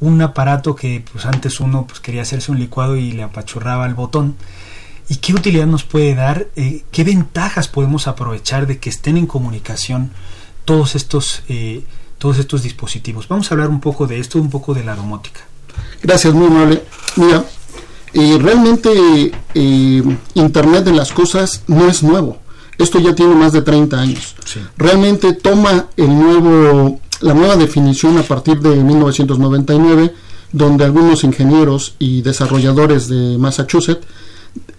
[0.00, 3.94] un aparato que pues antes uno pues quería hacerse un licuado y le apachurraba el
[3.94, 4.36] botón?
[5.08, 6.48] ¿Y qué utilidad nos puede dar?
[6.56, 10.10] Eh, ¿Qué ventajas podemos aprovechar de que estén en comunicación
[10.64, 11.84] todos estos, eh,
[12.18, 13.28] todos estos dispositivos?
[13.28, 15.42] Vamos a hablar un poco de esto, un poco de la domótica.
[16.02, 16.82] Gracias, muy amable.
[17.14, 17.44] Mira,
[18.12, 18.90] realmente
[19.54, 22.40] Internet de las Cosas no es nuevo.
[22.78, 24.34] Esto ya tiene más de 30 años.
[24.76, 30.14] Realmente toma el nuevo, la nueva definición a partir de 1999,
[30.52, 34.06] donde algunos ingenieros y desarrolladores de Massachusetts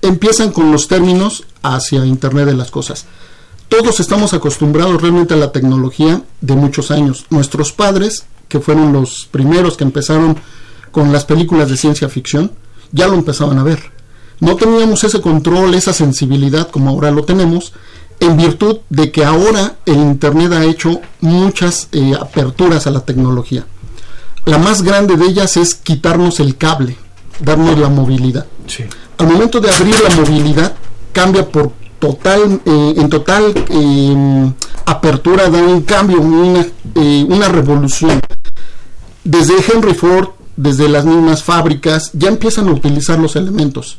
[0.01, 3.05] empiezan con los términos hacia Internet de las Cosas.
[3.67, 7.25] Todos estamos acostumbrados realmente a la tecnología de muchos años.
[7.29, 10.37] Nuestros padres, que fueron los primeros que empezaron
[10.91, 12.51] con las películas de ciencia ficción,
[12.91, 13.96] ya lo empezaban a ver.
[14.39, 17.73] No teníamos ese control, esa sensibilidad como ahora lo tenemos,
[18.19, 23.65] en virtud de que ahora el Internet ha hecho muchas eh, aperturas a la tecnología.
[24.45, 26.97] La más grande de ellas es quitarnos el cable,
[27.39, 28.45] darnos la movilidad.
[28.67, 28.83] Sí
[29.17, 30.73] al momento de abrir la movilidad
[31.11, 34.53] cambia por total eh, en total em,
[34.85, 38.19] apertura da un cambio una, eh, una revolución
[39.23, 43.97] desde Henry Ford desde las mismas fábricas ya empiezan a utilizar los elementos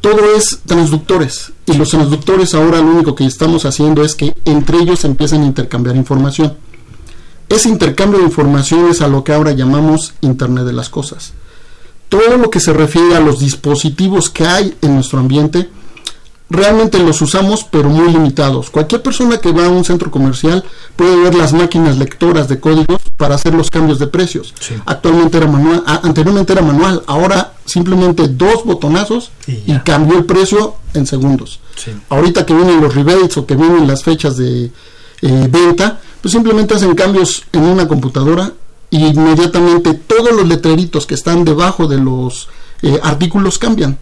[0.00, 1.52] todo es transductores.
[1.66, 5.46] Y los transductores ahora lo único que estamos haciendo es que entre ellos empiezan a
[5.46, 6.56] intercambiar información.
[7.48, 11.32] Ese intercambio de información es a lo que ahora llamamos Internet de las Cosas.
[12.08, 15.68] Todo lo que se refiere a los dispositivos que hay en nuestro ambiente,
[16.50, 18.70] realmente los usamos pero muy limitados.
[18.70, 20.64] Cualquier persona que va a un centro comercial
[20.96, 24.54] puede ver las máquinas lectoras de códigos para hacer los cambios de precios.
[24.84, 31.06] Actualmente era manual, anteriormente era manual, ahora simplemente dos botonazos y, cambió el precio en
[31.06, 31.60] segundos.
[32.08, 34.70] Ahorita que vienen los rebates o que vienen las fechas de
[35.22, 38.52] eh, venta, pues simplemente hacen cambios en una computadora
[38.90, 42.48] inmediatamente todos los letreritos que están debajo de los
[42.82, 43.98] eh, artículos cambian.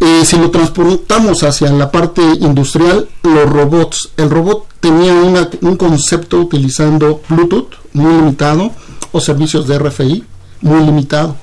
[0.00, 6.38] Eh, si lo transportamos hacia la parte industrial, los robots, el robot tenía un concepto
[6.40, 8.72] utilizando Bluetooth muy limitado
[9.12, 10.24] o servicios de RFI
[10.62, 11.36] muy limitado.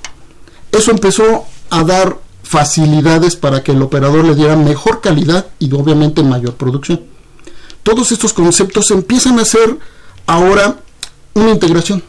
[0.72, 6.24] Eso empezó a dar facilidades para que el operador le diera mejor calidad y obviamente
[6.24, 7.02] mayor producción.
[7.84, 9.78] Todos estos conceptos empiezan a ser
[10.26, 10.78] ahora
[11.34, 12.04] una integración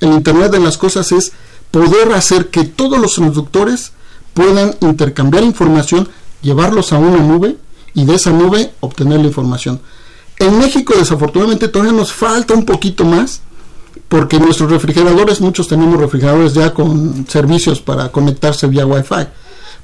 [0.00, 1.32] el Internet de las Cosas es
[1.70, 3.92] poder hacer que todos los transductores
[4.38, 6.08] puedan intercambiar información,
[6.42, 7.56] llevarlos a una nube
[7.92, 9.80] y de esa nube obtener la información.
[10.38, 13.40] En México desafortunadamente todavía nos falta un poquito más
[14.06, 19.26] porque nuestros refrigeradores, muchos tenemos refrigeradores ya con servicios para conectarse vía Wi-Fi,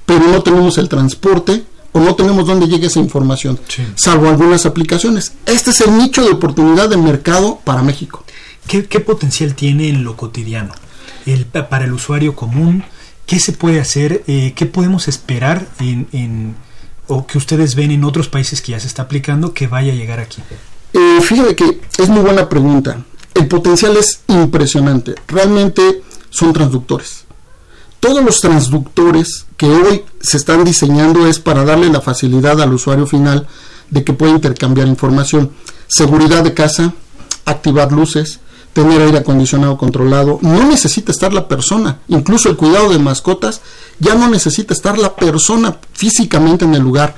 [0.06, 3.58] pero no tenemos el transporte o no tenemos dónde llegue esa información,
[3.96, 5.32] salvo algunas aplicaciones.
[5.46, 8.24] Este es el nicho de oportunidad de mercado para México.
[8.68, 10.72] ¿Qué, potencial tiene en lo cotidiano?
[11.26, 12.84] El, para el usuario común,
[13.26, 14.24] ¿qué se puede hacer?
[14.26, 16.54] Eh, ¿Qué podemos esperar en,
[17.06, 19.96] o que ustedes ven en otros países que ya se está aplicando que vaya a
[19.96, 20.42] llegar aquí?
[20.92, 23.04] Eh, fíjate que es muy buena pregunta.
[23.34, 25.14] El potencial es impresionante.
[25.26, 27.24] Realmente son transductores.
[28.00, 33.06] Todos los transductores que hoy se están diseñando es para darle la facilidad al usuario
[33.06, 33.46] final
[33.90, 35.52] de que pueda intercambiar información.
[35.88, 36.92] Seguridad de casa,
[37.46, 38.40] activar luces,
[38.74, 43.62] tener aire acondicionado controlado, no necesita estar la persona, incluso el cuidado de mascotas,
[44.00, 47.14] ya no necesita estar la persona físicamente en el lugar.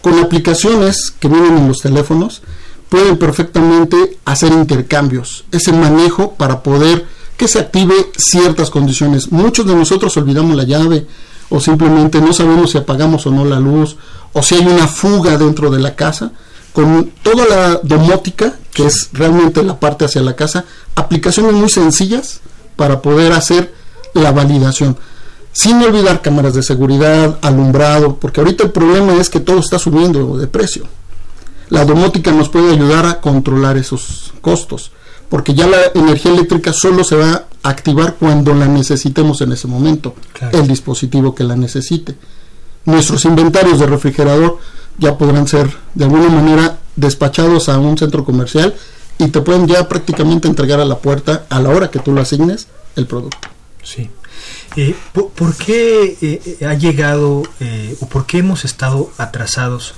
[0.00, 2.42] Con aplicaciones que vienen en los teléfonos,
[2.88, 7.04] pueden perfectamente hacer intercambios, ese manejo para poder
[7.36, 9.32] que se active ciertas condiciones.
[9.32, 11.06] Muchos de nosotros olvidamos la llave
[11.48, 13.96] o simplemente no sabemos si apagamos o no la luz
[14.32, 16.32] o si hay una fuga dentro de la casa
[16.72, 22.40] con toda la domótica, que es realmente la parte hacia la casa, aplicaciones muy sencillas
[22.76, 23.74] para poder hacer
[24.14, 24.96] la validación.
[25.52, 30.38] Sin olvidar cámaras de seguridad, alumbrado, porque ahorita el problema es que todo está subiendo
[30.38, 30.84] de precio.
[31.68, 34.92] La domótica nos puede ayudar a controlar esos costos,
[35.28, 39.68] porque ya la energía eléctrica solo se va a activar cuando la necesitemos en ese
[39.68, 40.14] momento,
[40.52, 42.16] el dispositivo que la necesite.
[42.84, 44.58] Nuestros inventarios de refrigerador
[45.00, 48.74] ya podrán ser de alguna manera despachados a un centro comercial
[49.18, 52.20] y te pueden ya prácticamente entregar a la puerta a la hora que tú lo
[52.20, 53.48] asignes el producto.
[53.82, 54.10] Sí.
[54.76, 59.94] Eh, ¿por, qué eh, ha llegado eh, o por qué hemos estado atrasados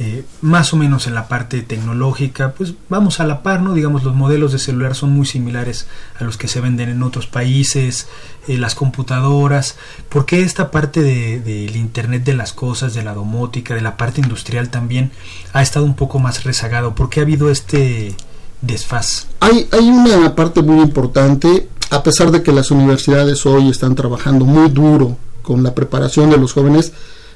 [0.00, 3.74] eh, más o menos en la parte tecnológica, pues vamos a la par, ¿no?
[3.74, 5.88] Digamos, los modelos de celular son muy similares
[6.20, 8.06] a los que se venden en otros países,
[8.46, 9.76] eh, las computadoras.
[10.08, 13.96] ¿Por qué esta parte del de, Internet de las cosas, de la domótica, de la
[13.96, 15.10] parte industrial también
[15.52, 16.94] ha estado un poco más rezagado?
[16.94, 18.14] ¿Por qué ha habido este
[18.62, 19.26] desfaz?
[19.40, 24.44] Hay, hay una parte muy importante, a pesar de que las universidades hoy están trabajando
[24.44, 26.92] muy duro con la preparación de los jóvenes,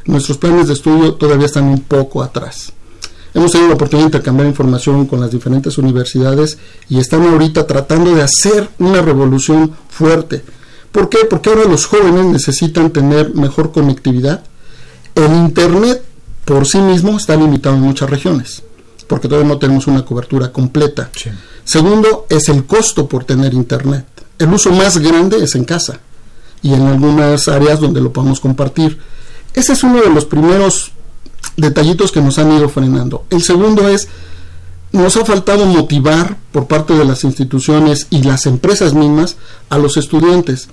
[0.06, 2.72] nuestros planes de estudio todavía están un poco atrás.
[3.34, 8.14] Hemos tenido la oportunidad de intercambiar información con las diferentes universidades y están ahorita tratando
[8.14, 10.44] de hacer una revolución fuerte.
[10.90, 11.18] ¿Por qué?
[11.28, 14.42] Porque ahora los jóvenes necesitan tener mejor conectividad.
[15.14, 16.02] El Internet
[16.44, 18.62] por sí mismo está limitado en muchas regiones,
[19.06, 21.10] porque todavía no tenemos una cobertura completa.
[21.64, 24.04] Segundo, es el costo por tener Internet.
[24.38, 26.00] El uso más grande es en casa
[26.60, 28.98] y en algunas áreas donde lo podemos compartir.
[29.54, 30.92] Ese es uno de los primeros
[31.56, 33.24] detallitos que nos han ido frenando.
[33.30, 34.08] El segundo es,
[34.92, 39.36] nos ha faltado motivar por parte de las instituciones y las empresas mismas
[39.68, 40.68] a los estudiantes.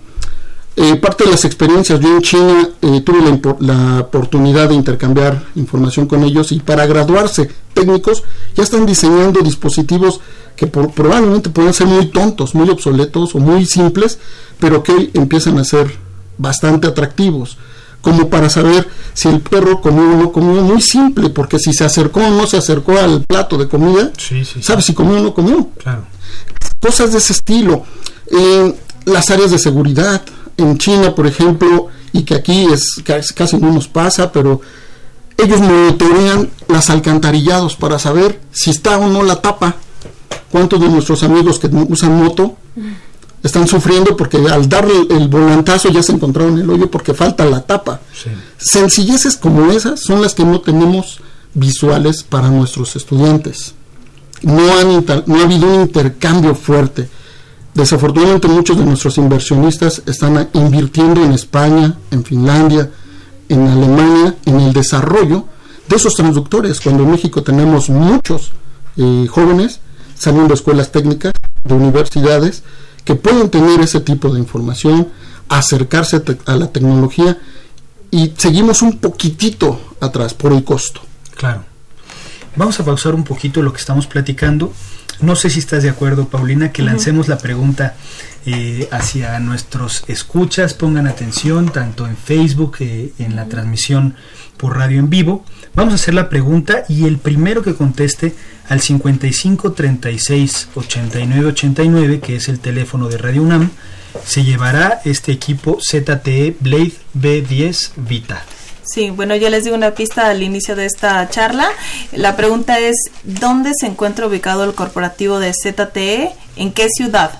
[0.75, 3.19] Eh, parte de las experiencias, yo en China eh, tuve
[3.59, 8.23] la, oportunidad de intercambiar información con ellos y para graduarse técnicos
[8.55, 10.21] ya están diseñando dispositivos
[10.55, 14.19] que probablemente pueden ser muy tontos, muy obsoletos o muy simples,
[14.59, 15.97] pero que empiezan a ser
[16.37, 17.57] bastante atractivos
[18.01, 21.83] como para saber si el perro comió o no comió, muy simple, porque si se
[21.83, 24.11] acercó o no se acercó al plato de comida,
[24.61, 25.69] sabe si comió o no comió.
[26.79, 27.83] Cosas de ese estilo.
[28.31, 28.73] Eh,
[29.05, 30.21] las áreas de seguridad,
[30.57, 33.01] en China, por ejemplo, y que aquí es
[33.35, 34.61] casi no nos pasa, pero
[35.37, 39.75] ellos monitorean las alcantarillados para saber si está o no la tapa.
[40.51, 42.57] ¿Cuántos de nuestros amigos que usan moto
[43.43, 47.61] están sufriendo porque al darle el volantazo ya se encontraron el hoyo porque falta la
[47.61, 48.01] tapa.
[48.57, 51.21] Sencilleces como esas son las que no tenemos
[51.53, 53.73] visuales para nuestros estudiantes.
[54.41, 57.09] No, han no ha habido un intercambio fuerte.
[57.73, 62.89] Desafortunadamente muchos de nuestros inversionistas están invirtiendo en España, en Finlandia,
[63.47, 65.45] en Alemania, en el desarrollo
[65.87, 68.51] de esos transductores, cuando en México tenemos muchos
[68.97, 69.79] eh, jóvenes
[70.15, 71.31] saliendo de escuelas técnicas,
[71.63, 72.63] de universidades,
[73.09, 75.07] que pueden tener ese tipo de información,
[75.49, 77.39] acercarse a la tecnología
[78.11, 81.01] y seguimos un poquitito atrás por el costo.
[81.35, 81.63] Claro.
[82.55, 84.71] Vamos a pausar un poquito lo que estamos platicando.
[85.21, 87.95] No sé si estás de acuerdo, Paulina, que lancemos la pregunta
[88.45, 90.75] eh, hacia nuestros escuchas.
[90.75, 94.13] Pongan atención tanto en Facebook, eh, en la transmisión
[94.55, 95.45] por radio en vivo.
[95.79, 98.35] Vamos a hacer la pregunta y el primero que conteste
[98.67, 103.69] al 55 36 89 89, que es el teléfono de Radio UNAM,
[104.25, 108.43] se llevará este equipo ZTE Blade B10 Vita.
[108.83, 111.69] Sí, bueno, ya les di una pista al inicio de esta charla.
[112.11, 116.33] La pregunta es, ¿dónde se encuentra ubicado el corporativo de ZTE?
[116.57, 117.39] ¿En qué ciudad?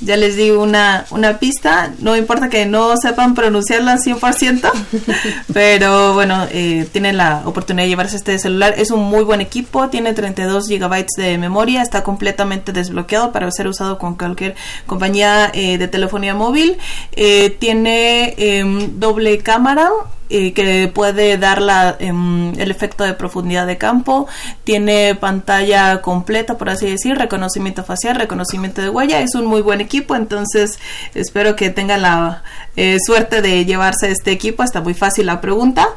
[0.00, 4.70] Ya les di una, una pista, no importa que no sepan pronunciarla 100%,
[5.52, 9.88] pero bueno, eh, tienen la oportunidad de llevarse este celular, es un muy buen equipo,
[9.88, 14.54] tiene 32 gigabytes de memoria, está completamente desbloqueado para ser usado con cualquier
[14.86, 16.78] compañía eh, de telefonía móvil,
[17.12, 19.90] eh, tiene em, doble cámara,
[20.28, 24.28] que puede dar la, em, el efecto de profundidad de campo,
[24.64, 29.80] tiene pantalla completa, por así decir, reconocimiento facial, reconocimiento de huella, es un muy buen
[29.80, 30.78] equipo, entonces
[31.14, 32.42] espero que tengan la
[32.76, 35.88] eh, suerte de llevarse este equipo, está muy fácil la pregunta,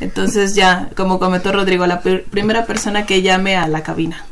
[0.00, 4.24] entonces ya, como comentó Rodrigo, la primera persona que llame a la cabina.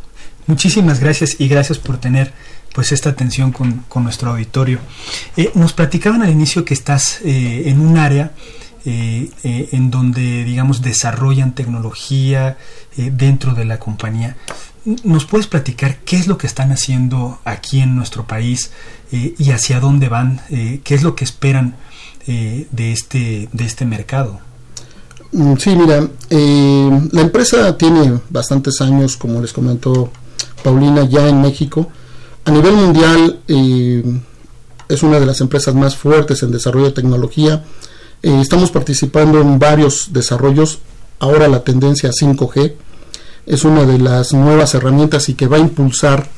[0.46, 2.32] Muchísimas gracias y gracias por tener
[2.74, 4.80] pues esta atención con, nuestro auditorio.
[5.36, 8.32] Eh, nos platicaban al inicio que estás eh, en un área
[8.86, 12.58] eh, eh, en donde, digamos, desarrollan tecnología
[12.98, 14.36] eh, dentro de la compañía.
[15.04, 18.72] ¿Nos puedes platicar qué es lo que están haciendo aquí en nuestro país
[19.10, 20.42] y hacia dónde van?
[20.50, 21.76] ¿Qué es lo que esperan
[22.26, 24.40] de, este, de este mercado?
[25.32, 30.12] Mm, sí, mira, la empresa tiene bastantes años, como les comentó
[30.62, 31.88] Paulina, ya en México.
[32.44, 37.64] A nivel mundial es una de las empresas más fuertes en desarrollo de tecnología
[38.24, 40.78] eh, estamos participando en varios desarrollos.
[41.18, 42.72] Ahora la tendencia 5G
[43.44, 46.30] es una de las nuevas herramientas y que va a impulsar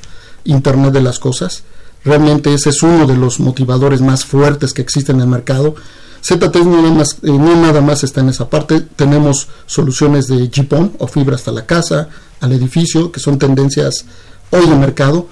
[0.42, 1.62] Internet de las Cosas.
[2.04, 5.76] Realmente ese es uno de los motivadores más fuertes que existen en el mercado.
[6.24, 8.80] ZT no nada más, eh, no nada más está en esa parte.
[8.80, 12.08] Tenemos soluciones de GPON o fibra hasta la casa,
[12.40, 14.06] al edificio, que son tendencias
[14.50, 15.28] hoy de mercado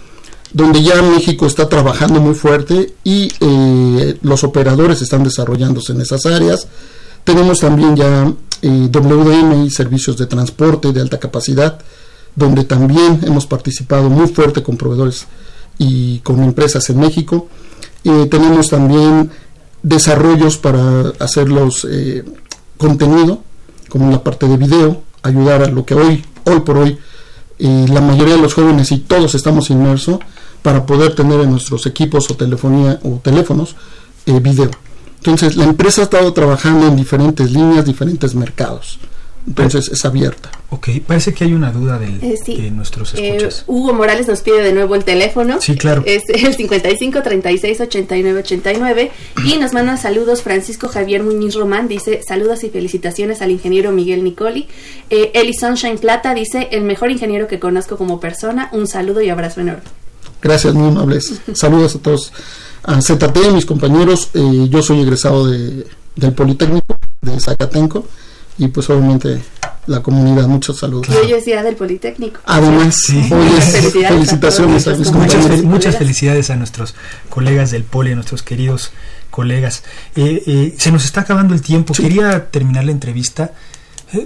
[0.54, 6.24] donde ya México está trabajando muy fuerte y eh, los operadores están desarrollándose en esas
[6.24, 6.66] áreas.
[7.24, 8.32] Tenemos también ya
[8.62, 11.78] eh, WDM y servicios de transporte de alta capacidad,
[12.34, 15.26] donde también hemos participado muy fuerte con proveedores
[15.76, 17.48] y con empresas en México.
[18.04, 19.30] Eh, tenemos también
[19.82, 22.24] desarrollos para hacer los eh,
[22.78, 23.42] contenido,
[23.88, 26.98] como la parte de video, ayudar a lo que hoy, hoy por hoy,
[27.58, 30.18] la mayoría de los jóvenes y todos estamos inmersos
[30.62, 33.76] para poder tener en nuestros equipos o telefonía o teléfonos
[34.26, 34.70] video.
[35.18, 38.98] Entonces, la empresa ha estado trabajando en diferentes líneas, diferentes mercados.
[39.46, 40.50] Entonces es abierta.
[40.70, 43.64] Ok, parece que hay una duda del, eh, de nuestros eh, escuchas.
[43.66, 45.60] Hugo Morales nos pide de nuevo el teléfono.
[45.60, 46.02] Sí, claro.
[46.06, 49.10] Es el 55 36 89 89
[49.44, 54.24] y nos manda saludos Francisco Javier Muñiz Román, dice saludos y felicitaciones al ingeniero Miguel
[54.24, 54.66] Nicoli.
[55.10, 59.28] Eh, Eli Sunshine Plata dice el mejor ingeniero que conozco como persona, un saludo y
[59.28, 59.82] abrazo enorme.
[60.40, 61.40] Gracias, muy amables.
[61.54, 62.32] Saludos a todos
[62.82, 64.30] a ZT, mis compañeros.
[64.34, 65.86] Eh, yo soy egresado de,
[66.16, 68.06] del Politécnico de Zacatenco
[68.58, 69.40] y pues obviamente
[69.86, 71.08] la comunidad, muchos saludos.
[71.10, 72.40] Y hoy es día del Politécnico.
[72.44, 73.00] Además,
[74.08, 76.94] felicitaciones a, mis muchas, muchas, felicidades a nuestros
[77.28, 78.92] colegas del Poli, a nuestros queridos
[79.30, 79.82] colegas.
[80.16, 81.92] Eh, eh, se nos está acabando el tiempo.
[81.92, 83.52] Quería terminar la entrevista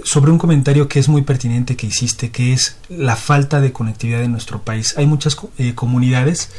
[0.03, 4.23] sobre un comentario que es muy pertinente que hiciste, que es la falta de conectividad
[4.23, 4.93] en nuestro país.
[4.97, 5.35] Hay muchas
[5.75, 6.49] comunidades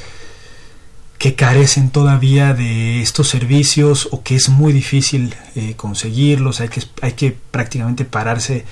[1.21, 6.83] que carecen todavía de estos servicios o que es muy difícil eh, conseguirlos, hay que,
[7.03, 8.65] hay que prácticamente pararse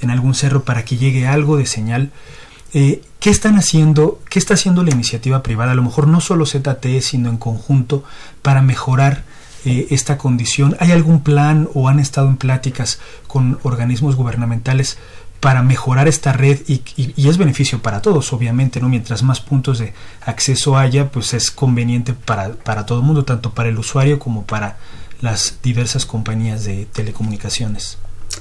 [0.00, 2.10] en algún cerro para que llegue algo de señal.
[2.74, 4.18] Eh, ¿Qué están haciendo?
[4.28, 5.70] ¿Qué está haciendo la iniciativa privada?
[5.70, 8.02] A lo mejor no solo ZTE, sino en conjunto
[8.42, 9.22] para mejorar
[9.64, 10.76] eh, esta condición.
[10.80, 12.98] ¿Hay algún plan o han estado en pláticas
[13.28, 14.98] con organismos gubernamentales
[15.42, 16.82] para mejorar esta red y,
[17.28, 18.88] es beneficio para todos, obviamente, ¿no?
[18.88, 19.92] Mientras más puntos de
[20.24, 24.44] acceso haya, pues es conveniente para, para todo el mundo, tanto para el usuario como
[24.44, 24.76] para
[25.20, 27.98] las diversas compañías de telecomunicaciones.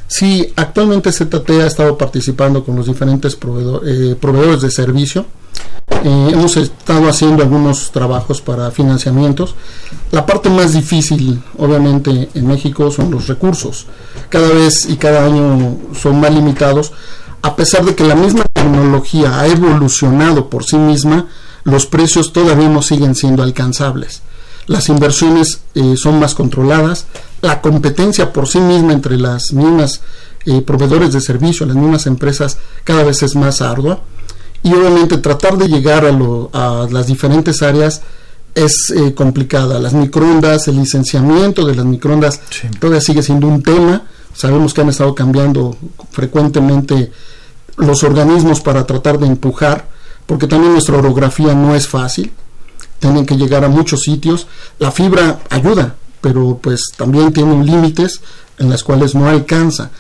[0.07, 5.25] Sí, actualmente ZT ha estado participando con los diferentes eh, proveedores de servicio.
[6.03, 9.55] Eh, hemos estado haciendo algunos trabajos para financiamientos.
[10.11, 13.87] La parte más difícil, obviamente, en México son los recursos
[14.29, 16.91] cada vez y cada año son más limitados,
[17.41, 21.27] a pesar de que la misma tecnología ha evolucionado por sí misma,
[21.63, 24.21] los precios todavía no siguen siendo alcanzables.
[24.67, 27.07] Las inversiones eh, son más controladas,
[27.41, 30.01] la competencia por sí misma entre las mismas
[30.45, 34.01] eh, proveedores de servicio, las mismas empresas, cada vez es más ardua.
[34.63, 38.01] Y obviamente tratar de llegar a, las diferentes áreas
[38.55, 39.79] es eh, complicada.
[39.79, 42.39] Las microondas, el licenciamiento de las microondas
[42.79, 45.75] todavía sigue siendo un tema Sabemos que han estado cambiando
[46.11, 47.11] frecuentemente
[47.77, 49.87] los organismos para tratar de empujar,
[50.25, 52.31] porque también nuestra orografía no es fácil,
[52.99, 54.47] tienen que llegar a muchos sitios.
[54.79, 58.21] La fibra ayuda, pero pues también tiene límites
[58.57, 59.91] en las cuales no alcanza.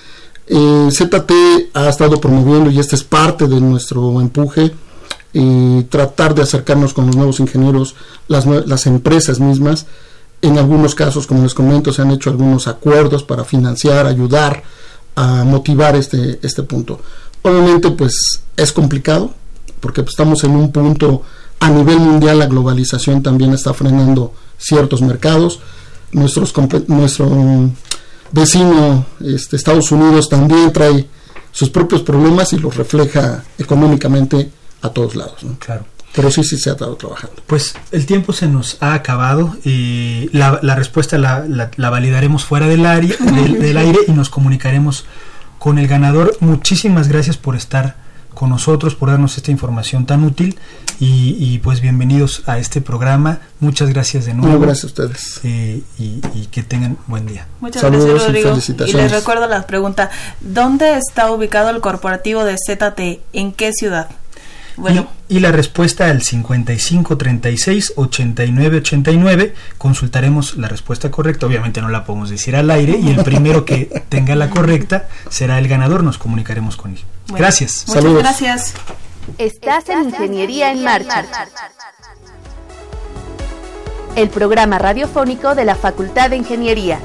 [0.47, 1.31] Eh, ZT
[1.73, 4.71] ha estado promoviendo, y este es parte de nuestro empuje,
[5.33, 7.95] y tratar de acercarnos con los nuevos ingenieros,
[8.27, 9.85] las, las empresas mismas,
[10.41, 14.63] en algunos casos, como les comento, se han hecho algunos acuerdos para financiar, ayudar
[15.15, 16.99] a motivar este, este punto.
[17.43, 19.33] Obviamente, pues es complicado,
[19.79, 21.23] porque pues, estamos en un punto
[21.59, 25.59] a nivel mundial, la globalización también está frenando ciertos mercados.
[26.11, 26.53] Nuestros,
[26.87, 27.71] nuestro
[28.31, 31.07] vecino, este, Estados Unidos, también trae
[31.51, 34.49] sus propios problemas y los refleja económicamente
[34.81, 35.45] a todos lados.
[35.59, 35.85] Claro.
[36.13, 37.41] Pero sí, sí se ha estado trabajando.
[37.47, 42.67] Pues el tiempo se nos ha acabado y la, la respuesta la, la, validaremos fuera
[42.67, 45.05] del, aire, del, aire y nos comunicaremos
[45.57, 46.35] con el ganador.
[46.41, 47.95] Muchísimas gracias por estar
[48.33, 50.57] con nosotros, por darnos esta información tan útil
[50.99, 53.39] y, y pues bienvenidos a este programa.
[53.61, 54.59] Muchas gracias de nuevo.
[54.59, 55.39] gracias a ustedes.
[55.43, 57.47] Eh, y, y, que tengan buen día.
[57.61, 58.49] Muchas gracias, Rodrigo.
[58.49, 58.93] Y, felicitaciones.
[58.93, 60.09] y les recuerdo la pregunta,
[60.41, 63.21] ¿dónde está ubicado el corporativo de ZT?
[63.31, 64.09] ¿En qué ciudad?
[64.77, 65.07] Bueno.
[65.27, 71.45] Y, la respuesta al 55 36 89 89 consultaremos la respuesta correcta.
[71.45, 75.57] Obviamente no la podemos decir al aire y el primero que tenga la correcta será
[75.59, 76.03] el ganador.
[76.03, 76.99] Nos comunicaremos con él.
[77.27, 77.85] gracias.
[77.87, 78.23] Muchas Saludos.
[78.23, 78.73] gracias.
[79.37, 81.25] Estás en Ingeniería en Marcha.
[84.15, 86.99] El programa radiofónico de la Facultad de Ingeniería.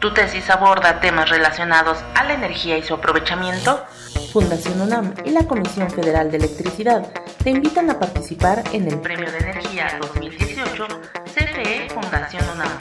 [0.00, 3.84] ¿Tu tesis aborda temas relacionados a la energía y su aprovechamiento?
[4.32, 7.12] Fundación UNAM y la Comisión Federal de Electricidad
[7.44, 10.86] te invitan a participar en el Premio de Energía 2018
[11.34, 12.78] CFE Fundación UNAM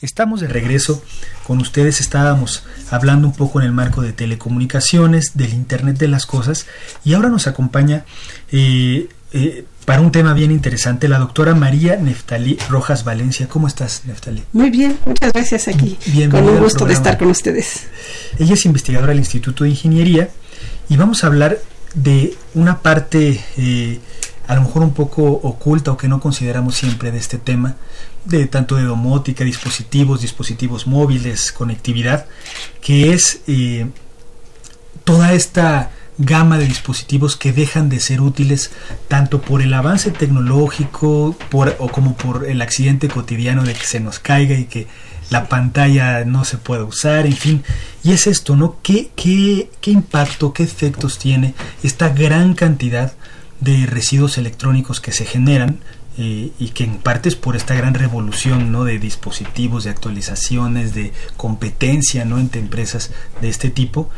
[0.00, 1.00] Estamos de regreso
[1.46, 2.00] con ustedes.
[2.00, 6.66] Estábamos hablando un poco en el marco de telecomunicaciones, del Internet de las Cosas,
[7.04, 8.04] y ahora nos acompaña
[8.50, 13.48] eh, eh, para un tema bien interesante la doctora María Neftalí Rojas Valencia.
[13.48, 14.42] ¿Cómo estás, Neftalí?
[14.52, 15.96] Muy bien, muchas gracias aquí.
[16.28, 17.86] Con un gusto de estar con ustedes.
[18.40, 20.30] Ella es investigadora del Instituto de Ingeniería
[20.88, 21.58] y vamos a hablar
[21.94, 24.00] de una parte eh,
[24.46, 27.76] a lo mejor un poco oculta o que no consideramos siempre de este tema,
[28.24, 32.26] de tanto de domótica, dispositivos, dispositivos móviles, conectividad,
[32.80, 33.86] que es eh,
[35.04, 38.70] toda esta gama de dispositivos que dejan de ser útiles
[39.08, 44.00] tanto por el avance tecnológico por, o como por el accidente cotidiano de que se
[44.00, 44.86] nos caiga y que
[45.32, 47.64] la pantalla no se puede usar, en fin.
[48.04, 48.76] Y es esto, ¿no?
[48.82, 53.14] ¿Qué, qué, qué impacto, qué efectos tiene esta gran cantidad
[53.58, 55.78] de residuos electrónicos que se generan
[56.18, 58.84] eh, y que en parte es por esta gran revolución ¿no?
[58.84, 62.38] de dispositivos, de actualizaciones, de competencia ¿no?
[62.38, 63.10] entre empresas
[63.40, 64.10] de este tipo.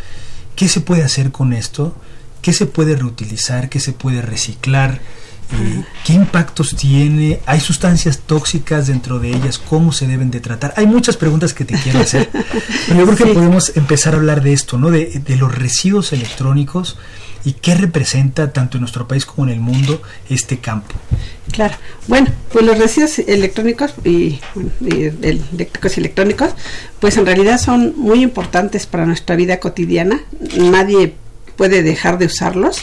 [0.57, 1.95] ¿Qué se puede hacer con esto?
[2.43, 3.69] ¿Qué se puede reutilizar?
[3.69, 5.01] ¿Qué se puede reciclar?
[5.55, 7.41] Eh, ¿Qué impactos tiene?
[7.47, 9.59] ¿Hay sustancias tóxicas dentro de ellas?
[9.59, 10.75] ¿Cómo se deben de tratar?
[10.77, 12.29] Hay muchas preguntas que te quiero hacer,
[12.89, 14.91] pero yo creo que podemos empezar a hablar de esto, ¿no?
[14.91, 16.97] De, de los residuos electrónicos
[17.45, 20.01] y qué representa tanto en nuestro país como en el mundo
[20.31, 20.95] este campo.
[21.53, 21.77] Claro,
[22.09, 24.41] bueno, pues los residuos electrónicos y,
[24.81, 26.51] eléctricos y electrónicos,
[27.01, 30.23] pues en realidad son muy importantes para nuestra vida cotidiana.
[30.57, 31.15] Nadie
[31.57, 32.79] puede dejar de usarlos.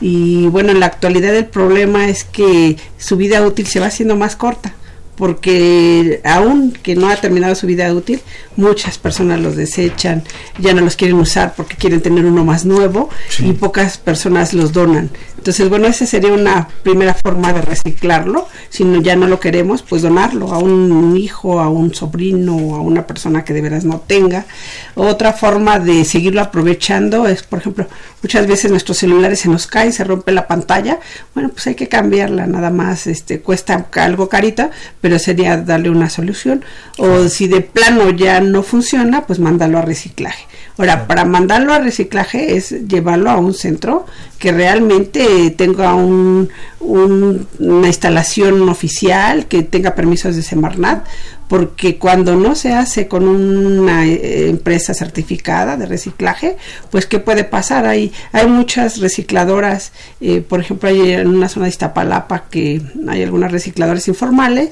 [0.00, 4.16] Y bueno, en la actualidad el problema es que su vida útil se va haciendo
[4.16, 4.74] más corta
[5.16, 8.20] porque aún que no ha terminado su vida útil,
[8.56, 10.24] muchas personas los desechan,
[10.58, 14.72] ya no los quieren usar porque quieren tener uno más nuevo y pocas personas los
[14.72, 15.10] donan.
[15.44, 18.48] Entonces, bueno, esa sería una primera forma de reciclarlo.
[18.70, 22.80] Si no, ya no lo queremos, pues donarlo a un hijo, a un sobrino, a
[22.80, 24.46] una persona que de veras no tenga.
[24.94, 27.86] Otra forma de seguirlo aprovechando es, por ejemplo,
[28.22, 30.98] muchas veces nuestros celulares se nos caen, se rompe la pantalla.
[31.34, 34.70] Bueno, pues hay que cambiarla, nada más, este, cuesta algo carita,
[35.02, 36.64] pero sería darle una solución.
[36.96, 40.46] O si de plano ya no funciona, pues mándalo a reciclaje.
[40.76, 44.06] Ahora, para mandarlo a reciclaje es llevarlo a un centro
[44.40, 46.48] que realmente tenga un,
[46.80, 51.06] una instalación oficial, que tenga permisos de Semarnat,
[51.46, 56.56] porque cuando no se hace con una eh, empresa certificada de reciclaje,
[56.90, 57.86] pues ¿qué puede pasar?
[57.86, 63.22] Hay, hay muchas recicladoras, eh, por ejemplo, hay en una zona de Iztapalapa que hay
[63.22, 64.70] algunas recicladoras informales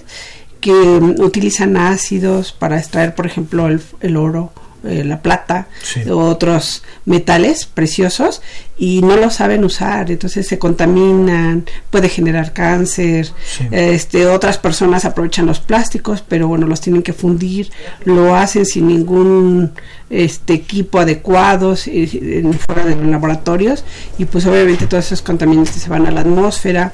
[0.61, 4.53] que utilizan ácidos para extraer, por ejemplo, el oro
[4.85, 5.69] eh, la plata,
[6.11, 8.43] otros metales preciosos
[8.77, 13.29] y no lo saben usar, entonces se contaminan, puede generar cáncer.
[13.71, 17.71] Este, otras personas aprovechan los plásticos, pero bueno, los tienen que fundir,
[18.05, 19.73] lo hacen sin ningún
[20.11, 23.85] este equipo adecuado fuera de los laboratorios
[24.19, 26.93] y pues obviamente todos esos contaminantes se van a la atmósfera.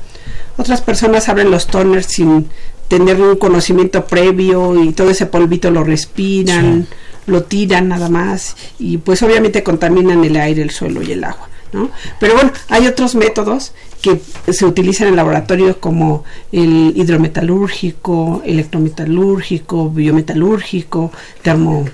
[0.56, 2.48] Otras personas abren los toners sin
[2.88, 6.86] tener un conocimiento previo y todo ese polvito lo respiran
[7.28, 11.48] lo tiran nada más y pues obviamente contaminan el aire, el suelo y el agua.
[11.72, 11.90] ¿no?
[12.18, 14.20] Pero bueno, hay otros métodos que
[14.50, 21.12] se utilizan en laboratorio como el hidrometalúrgico, electrometalúrgico, biometalúrgico,
[21.42, 21.84] termo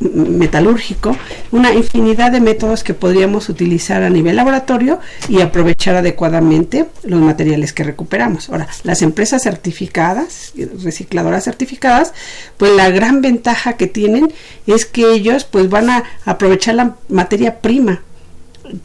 [0.00, 1.16] metalúrgico,
[1.52, 4.98] una infinidad de métodos que podríamos utilizar a nivel laboratorio
[5.28, 8.48] y aprovechar adecuadamente los materiales que recuperamos.
[8.48, 12.14] Ahora, las empresas certificadas, recicladoras certificadas,
[12.56, 14.32] pues la gran ventaja que tienen
[14.66, 18.02] es que ellos pues van a aprovechar la materia prima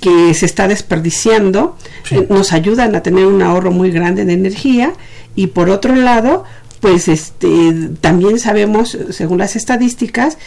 [0.02, 1.78] que se está desperdiciando,
[2.12, 4.94] eh, nos ayudan a tener un ahorro muy grande de energía
[5.36, 6.46] y por otro lado
[6.86, 10.38] pues este también sabemos según las estadísticas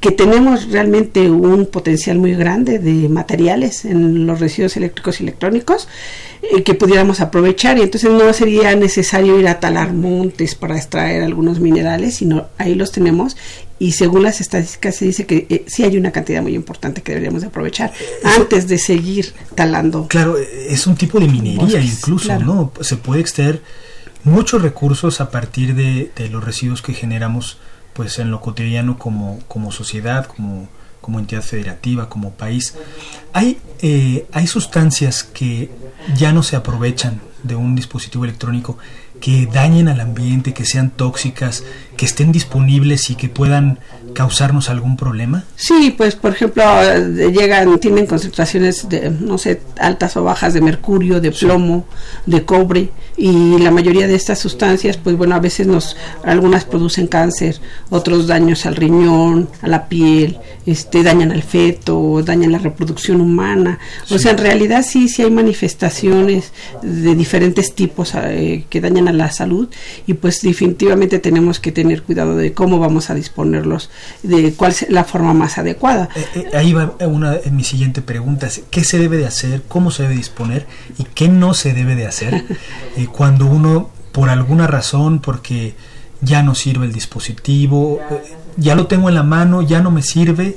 [0.00, 5.86] que tenemos realmente un potencial muy grande de materiales en los residuos eléctricos y electrónicos
[6.42, 11.22] eh, que pudiéramos aprovechar y entonces no sería necesario ir a talar montes para extraer
[11.22, 13.36] algunos minerales sino ahí los tenemos
[13.78, 17.12] y según las estadísticas se dice que eh, sí hay una cantidad muy importante que
[17.12, 17.92] deberíamos de aprovechar
[18.24, 20.08] antes de seguir talando.
[20.08, 22.72] Claro, es un tipo de minería incluso, ¿no?
[22.80, 23.60] Se puede extraer
[24.24, 27.58] muchos recursos a partir de, de, los residuos que generamos
[27.92, 30.68] pues en lo cotidiano como, como sociedad, como,
[31.00, 32.74] como entidad federativa, como país.
[33.32, 35.70] Hay, eh, hay sustancias que
[36.16, 38.78] ya no se aprovechan de un dispositivo electrónico
[39.24, 41.64] que dañen al ambiente, que sean tóxicas,
[41.96, 43.78] que estén disponibles y que puedan
[44.12, 45.44] causarnos algún problema?
[45.56, 46.62] Sí, pues por ejemplo,
[47.30, 51.86] llegan, tienen concentraciones de, no sé, altas o bajas de mercurio, de plomo,
[52.26, 57.06] de cobre, y la mayoría de estas sustancias, pues bueno, a veces nos, algunas producen
[57.06, 63.20] cáncer, otros daños al riñón, a la piel, este, dañan al feto, dañan la reproducción
[63.20, 63.78] humana.
[64.10, 66.52] O sea, en realidad sí, sí hay manifestaciones
[66.82, 69.68] de diferentes tipos eh, que dañan a la salud,
[70.06, 73.90] y pues definitivamente tenemos que tener cuidado de cómo vamos a disponerlos
[74.22, 76.08] de cuál es la forma más adecuada.
[76.14, 79.90] Eh, eh, ahí va una de mi siguiente pregunta, ¿qué se debe de hacer, cómo
[79.90, 80.66] se debe disponer
[80.98, 82.44] y qué no se debe de hacer
[82.96, 85.74] eh, cuando uno, por alguna razón, porque
[86.20, 88.00] ya no sirve el dispositivo,
[88.56, 90.56] ya lo tengo en la mano, ya no me sirve,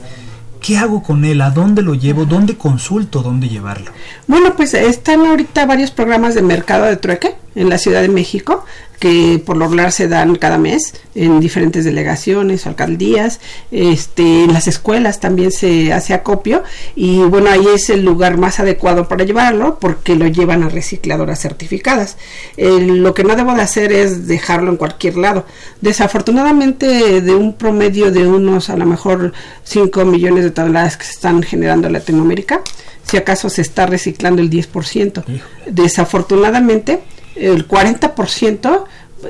[0.61, 1.41] ¿Qué hago con él?
[1.41, 2.25] ¿A dónde lo llevo?
[2.25, 3.21] ¿Dónde consulto?
[3.21, 3.91] ¿Dónde llevarlo?
[4.27, 8.63] Bueno, pues están ahorita varios programas de mercado de trueque en la Ciudad de México
[8.99, 13.39] que por lo regular se dan cada mes en diferentes delegaciones alcaldías,
[13.71, 16.63] este, en las escuelas también se hace acopio
[16.95, 21.39] y bueno, ahí es el lugar más adecuado para llevarlo porque lo llevan a recicladoras
[21.39, 22.17] certificadas.
[22.57, 25.45] lo que no debo de hacer es dejarlo en cualquier lado.
[25.81, 29.33] Desafortunadamente de un promedio de unos a lo mejor
[29.63, 32.61] 5 millones de toneladas que se están generando en Latinoamérica,
[33.03, 35.23] si acaso se está reciclando el 10%.
[35.67, 36.99] Desafortunadamente,
[37.39, 38.83] el 40%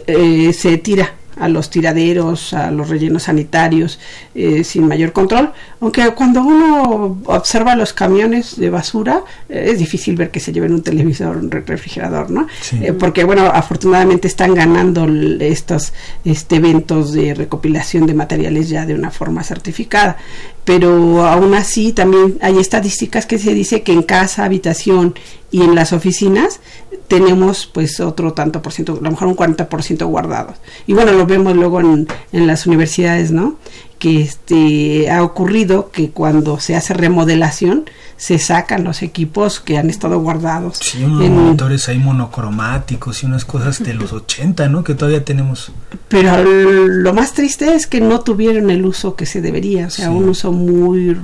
[0.05, 3.99] eh, se tira a los tiraderos, a los rellenos sanitarios,
[4.33, 5.51] eh, sin mayor control.
[5.79, 10.73] Aunque cuando uno observa los camiones de basura, eh, es difícil ver que se lleven
[10.73, 12.47] un televisor, un refrigerador, ¿no?
[12.81, 15.07] Eh, porque, bueno, afortunadamente están ganando
[15.39, 15.93] estos
[16.25, 20.17] este, eventos de recopilación de materiales ya de una forma certificada.
[20.65, 25.15] Pero aún así también hay estadísticas que se dice que en casa, habitación
[25.51, 26.59] y en las oficinas
[27.07, 30.53] tenemos pues otro tanto por ciento, a lo mejor un 40 por ciento guardado.
[30.85, 33.55] Y bueno, lo vemos luego en, en las universidades, ¿no?
[33.97, 37.85] Que este, ha ocurrido que cuando se hace remodelación
[38.17, 40.79] se sacan los equipos que han estado guardados.
[40.81, 44.83] Sí, unos monitores ahí monocromáticos y unas cosas de los 80, ¿no?
[44.83, 45.71] Que todavía tenemos.
[46.09, 50.11] Pero lo más triste es que no tuvieron el uso que se debería, o sea,
[50.11, 51.15] un uso muy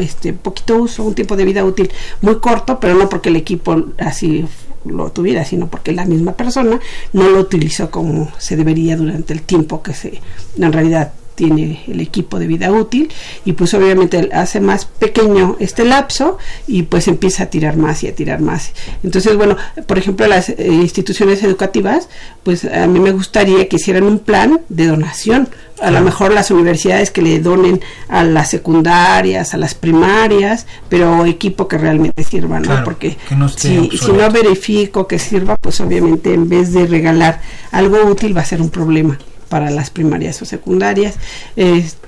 [0.00, 3.84] este poquito uso, un tiempo de vida útil muy corto, pero no porque el equipo
[3.98, 4.44] así
[4.84, 6.78] lo tuviera, sino porque la misma persona
[7.12, 10.20] no lo utilizó como se debería durante el tiempo que se
[10.58, 13.12] en realidad tiene el equipo de vida útil
[13.44, 18.08] y pues obviamente hace más pequeño este lapso y pues empieza a tirar más y
[18.08, 18.72] a tirar más.
[19.02, 19.56] Entonces, bueno,
[19.86, 22.08] por ejemplo, las eh, instituciones educativas,
[22.42, 25.48] pues a mí me gustaría que hicieran un plan de donación.
[25.84, 31.26] A lo mejor las universidades que le donen a las secundarias, a las primarias, pero
[31.26, 32.84] equipo que realmente sirva, ¿no?
[32.84, 33.16] Porque
[33.56, 38.40] si, si no verifico que sirva, pues obviamente en vez de regalar algo útil va
[38.40, 39.18] a ser un problema
[39.48, 41.14] para las primarias o secundarias.
[41.56, 42.03] Este,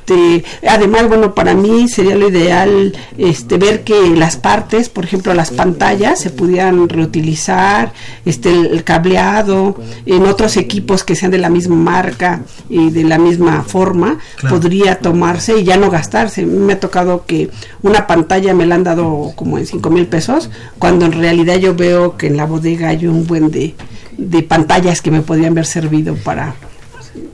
[0.69, 5.51] además, bueno, para mí sería lo ideal este, ver que las partes, por ejemplo, las
[5.51, 7.93] pantallas se pudieran reutilizar,
[8.25, 13.19] este, el, cableado, en otros equipos que sean de la misma marca y de la
[13.19, 16.47] misma forma, podría tomarse y ya no gastarse.
[16.47, 17.51] Me ha tocado que
[17.83, 21.75] una pantalla me la han dado como en 5 mil pesos, cuando en realidad yo
[21.75, 23.75] veo que en la bodega hay un buen de,
[24.17, 26.55] de pantallas que me podrían haber servido para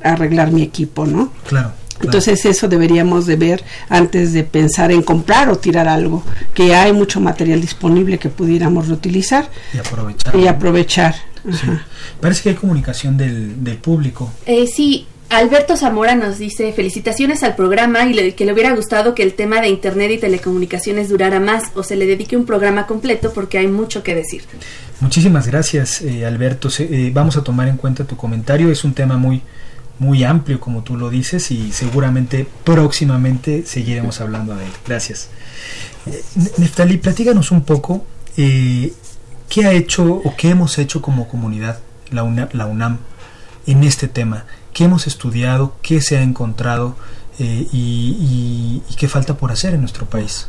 [0.03, 1.33] arreglar mi equipo, ¿no?
[1.47, 1.82] Claro.
[2.01, 6.25] Entonces eso deberíamos de ver antes de pensar en comprar o tirar algo,
[6.55, 10.37] que hay mucho material disponible que pudiéramos reutilizar y aprovechar.
[10.37, 11.15] Y aprovechar.
[12.21, 14.33] Parece que hay comunicación del, del público.
[14.47, 19.23] Eh, sí, Alberto Zamora nos dice felicitaciones al programa y que le hubiera gustado que
[19.23, 23.33] el tema de Internet y telecomunicaciones durara más o se le dedique un programa completo
[23.33, 24.43] porque hay mucho que decir.
[25.01, 26.69] Muchísimas gracias eh, Alberto.
[26.79, 28.71] Eh, vamos a tomar en cuenta tu comentario.
[28.71, 29.43] Es un tema muy,
[29.99, 34.73] muy amplio, como tú lo dices, y seguramente próximamente seguiremos hablando de él.
[34.87, 35.29] Gracias.
[36.07, 36.23] Eh,
[36.59, 38.05] Neftali, platíganos un poco
[38.37, 38.93] eh,
[39.49, 41.79] qué ha hecho o qué hemos hecho como comunidad,
[42.11, 42.99] la, la UNAM,
[43.67, 44.45] en este tema.
[44.73, 45.77] ¿Qué hemos estudiado?
[45.83, 46.97] ¿Qué se ha encontrado?
[47.39, 50.49] Eh, y, y, qué falta por hacer en nuestro país?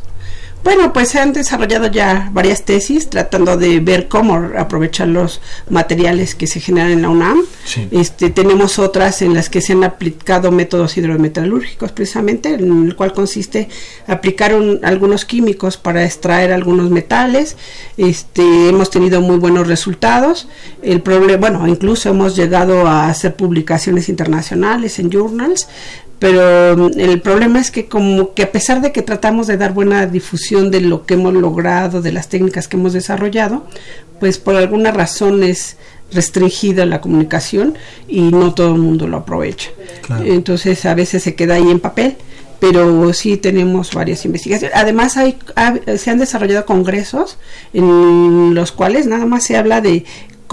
[0.64, 6.34] Bueno, pues se han desarrollado ya varias tesis tratando de ver cómo aprovechar los materiales
[6.34, 7.42] que se generan en la UNAM.
[7.90, 13.12] Este, tenemos otras en las que se han aplicado métodos hidrometalúrgicos precisamente, en el cual
[13.12, 13.68] consiste
[14.06, 17.58] aplicar algunos químicos para extraer algunos metales.
[17.98, 20.48] Este, hemos tenido muy buenos resultados.
[20.82, 25.68] El problema, bueno, incluso hemos llegado a hacer publicaciones internacionales en journals
[26.18, 29.72] pero mm, el problema es que como que a pesar de que tratamos de dar
[29.72, 33.66] buena difusión de lo que hemos logrado, de las técnicas que hemos desarrollado,
[34.20, 35.76] pues por alguna razón es
[36.12, 37.76] restringida la comunicación
[38.08, 39.70] y no todo el mundo lo aprovecha.
[40.24, 42.16] Entonces a veces se queda ahí en papel,
[42.60, 44.76] pero sí tenemos varias investigaciones.
[44.76, 45.36] Además hay,
[45.96, 47.38] se han desarrollado congresos
[47.72, 50.04] en los cuales nada más se habla de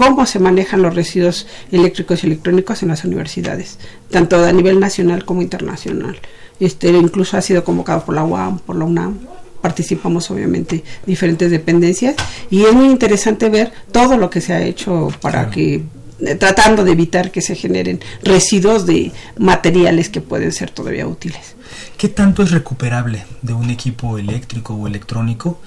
[0.02, 3.78] cómo se manejan los residuos eléctricos y electrónicos en las universidades,
[4.10, 6.18] tanto a nivel nacional como internacional.
[6.58, 9.18] Este, incluso ha sido convocado por la UAM, por la UNAM.
[9.60, 12.16] Participamos obviamente diferentes dependencias
[12.50, 15.84] y es muy interesante ver todo lo que se ha hecho para que
[16.20, 21.54] eh, tratando de evitar que se generen residuos de materiales que pueden ser todavía útiles.
[21.96, 25.60] ¿Qué tanto es recuperable de un equipo eléctrico o electrónico?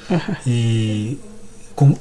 [0.46, 1.16] Eh,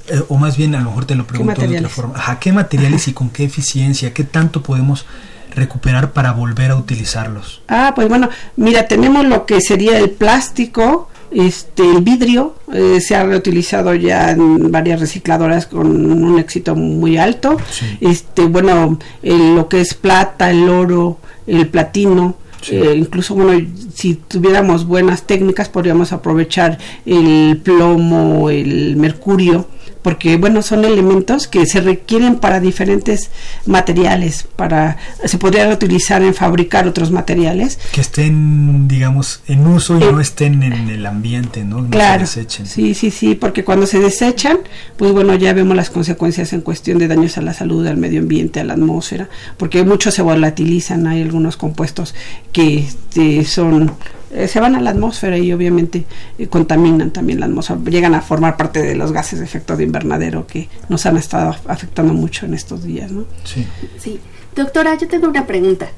[0.08, 2.52] eh, o más bien a lo mejor te lo pregunto de otra forma, Ajá, ¿qué
[2.52, 5.06] materiales y con qué eficiencia, qué tanto podemos
[5.54, 7.62] recuperar para volver a utilizarlos?
[7.68, 13.16] Ah, pues bueno, mira, tenemos lo que sería el plástico, este, el vidrio eh, se
[13.16, 17.56] ha reutilizado ya en varias recicladoras con un éxito muy alto.
[18.00, 22.36] Este, bueno, lo que es plata, el oro, el platino,
[22.70, 29.68] eh, incluso, bueno, si tuviéramos buenas técnicas, podríamos aprovechar el plomo, el mercurio,
[30.04, 33.30] porque bueno, son elementos que se requieren para diferentes
[33.64, 40.00] materiales, para se podría utilizar en fabricar otros materiales que estén, digamos, en uso y
[40.00, 41.88] no estén en el ambiente, ¿no?
[41.88, 42.26] claro.
[42.26, 42.66] se desechen.
[42.66, 44.58] Sí, sí, sí, porque cuando se desechan,
[44.98, 48.20] pues bueno, ya vemos las consecuencias en cuestión de daños a la salud, al medio
[48.20, 52.14] ambiente, a la atmósfera, porque muchos se volatilizan, hay algunos compuestos
[52.52, 53.90] que este, son
[54.34, 56.04] eh, se van a la atmósfera y obviamente
[56.38, 59.84] eh, contaminan también la atmósfera, llegan a formar parte de los gases de efecto de
[59.84, 63.24] invernadero que nos han estado afectando mucho en estos días, ¿no?
[63.44, 63.64] Sí.
[63.98, 64.20] Sí.
[64.56, 65.88] Doctora, yo tengo una pregunta.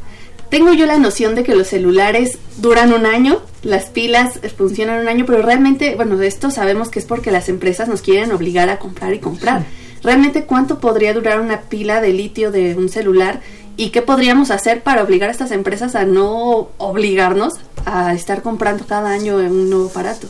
[0.51, 5.09] Tengo yo la noción de que los celulares duran un año, las pilas funcionan un
[5.09, 8.69] año, pero realmente, bueno, de esto sabemos que es porque las empresas nos quieren obligar
[8.69, 9.65] a comprar y comprar.
[10.03, 13.41] ¿Realmente cuánto podría durar una pila de litio de un celular
[13.77, 17.55] ¿Y qué podríamos hacer para obligar a estas empresas a no obligarnos
[17.85, 20.29] a estar comprando cada año un nuevo aparato?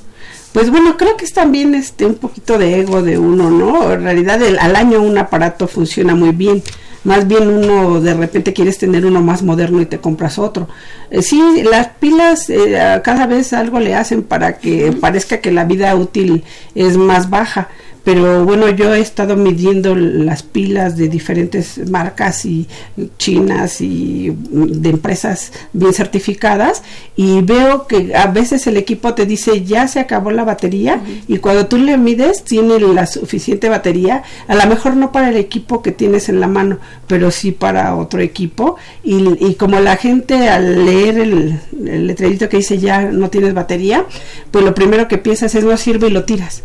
[0.52, 3.92] Pues bueno, creo que es también este un poquito de ego de uno, ¿no?
[3.92, 6.62] En realidad al año un aparato funciona muy bien.
[7.04, 10.66] Más bien uno de repente quieres tener uno más moderno y te compras otro.
[11.10, 15.64] Eh, sí, las pilas eh, cada vez algo le hacen para que parezca que la
[15.64, 16.42] vida útil
[16.74, 17.68] es más baja
[18.06, 22.68] pero bueno, yo he estado midiendo las pilas de diferentes marcas y
[23.18, 26.84] chinas y de empresas bien certificadas
[27.16, 31.38] y veo que a veces el equipo te dice ya se acabó la batería y
[31.38, 35.82] cuando tú le mides tiene la suficiente batería, a lo mejor no para el equipo
[35.82, 36.78] que tienes en la mano,
[37.08, 38.76] pero sí para otro equipo.
[39.02, 44.04] Y, como la gente al leer el, el, letrerito que dice ya no tienes batería,
[44.52, 46.62] pues lo primero que piensas es no sirve y lo tiras,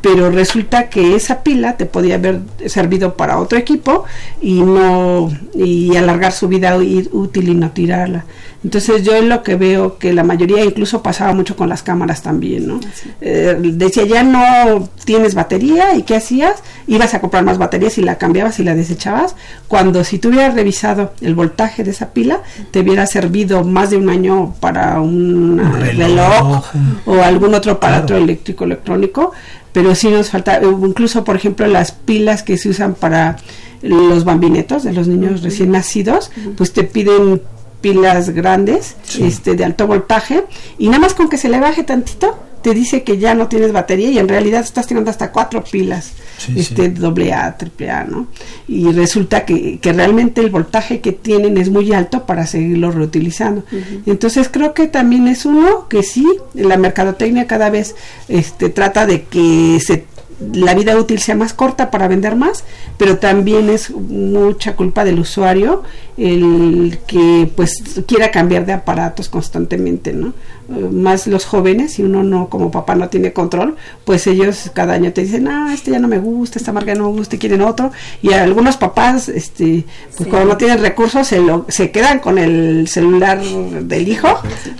[0.00, 4.04] pero resulta que esa pila te podía haber servido para otro equipo
[4.40, 8.24] y no y alargar su vida útil y no tirarla.
[8.66, 12.66] Entonces yo lo que veo que la mayoría incluso pasaba mucho con las cámaras también,
[12.66, 12.80] ¿no?
[13.20, 18.02] Eh, decía ya no tienes batería y qué hacías, ibas a comprar más baterías y
[18.02, 19.36] la cambiabas y la desechabas,
[19.68, 22.40] cuando si tú hubieras revisado el voltaje de esa pila
[22.72, 26.64] te hubiera servido más de un año para un, reloj,
[27.04, 29.32] o algún otro aparato eléctrico electrónico,
[29.76, 33.36] pero sí nos falta, incluso por ejemplo las pilas que se usan para
[33.82, 37.42] los bambinetos de los niños recién nacidos, pues te piden
[37.82, 40.44] pilas grandes, este, de alto voltaje,
[40.78, 43.70] y nada más con que se le baje tantito, te dice que ya no tienes
[43.70, 46.14] batería y en realidad estás teniendo hasta cuatro pilas,
[46.56, 48.26] este doble A, triple A, ¿no?
[48.66, 53.62] Y resulta que, que, realmente el voltaje que tienen es muy alto para seguirlo reutilizando.
[54.04, 57.94] Entonces creo que también es uno que sí, la mercadotecnia cada vez
[58.26, 60.04] este, trata de que se
[60.52, 62.64] la vida útil sea más corta para vender más,
[62.98, 65.82] pero también es mucha culpa del usuario
[66.18, 70.32] el que pues quiera cambiar de aparatos constantemente, ¿no?
[70.68, 74.94] Eh, más los jóvenes, si uno no como papá no tiene control, pues ellos cada
[74.94, 77.38] año te dicen, ah, este ya no me gusta, esta marca no me gusta y
[77.38, 79.84] quieren otro, y algunos papás, este,
[80.16, 84.28] pues cuando no tienen recursos se, lo, se quedan con el celular del hijo,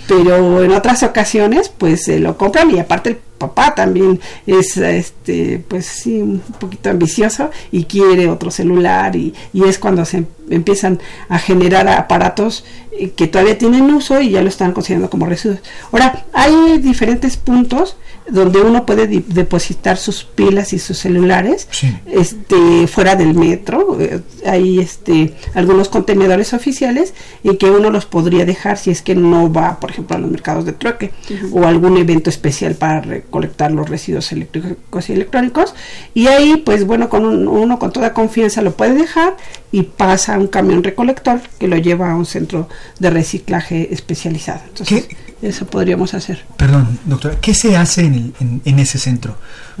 [0.07, 5.63] pero en otras ocasiones pues se lo compran y aparte el papá también es este
[5.67, 10.99] pues sí un poquito ambicioso y quiere otro celular y, y es cuando se empiezan
[11.29, 15.59] a generar aparatos eh, que todavía tienen uso y ya lo están considerando como residuos.
[15.91, 17.97] Ahora, hay diferentes puntos
[18.29, 21.67] donde uno puede depositar sus pilas y sus celulares
[22.05, 23.97] este fuera del metro.
[23.99, 29.15] Eh, hay este algunos contenedores oficiales en que uno los podría dejar si es que
[29.15, 31.11] no va por ejemplo a los mercados de trueque
[31.53, 35.73] o algún evento especial para recolectar los residuos eléctricos y electrónicos.
[36.13, 39.37] Y ahí pues bueno con uno con toda confianza lo puede dejar
[39.71, 42.69] y pasa a un camión recolector que lo lleva a un centro
[42.99, 45.07] de reciclaje especializado entonces
[45.41, 46.43] eso podríamos hacer.
[46.57, 49.35] Perdón, doctora, ¿qué se hace en, en, ese centro?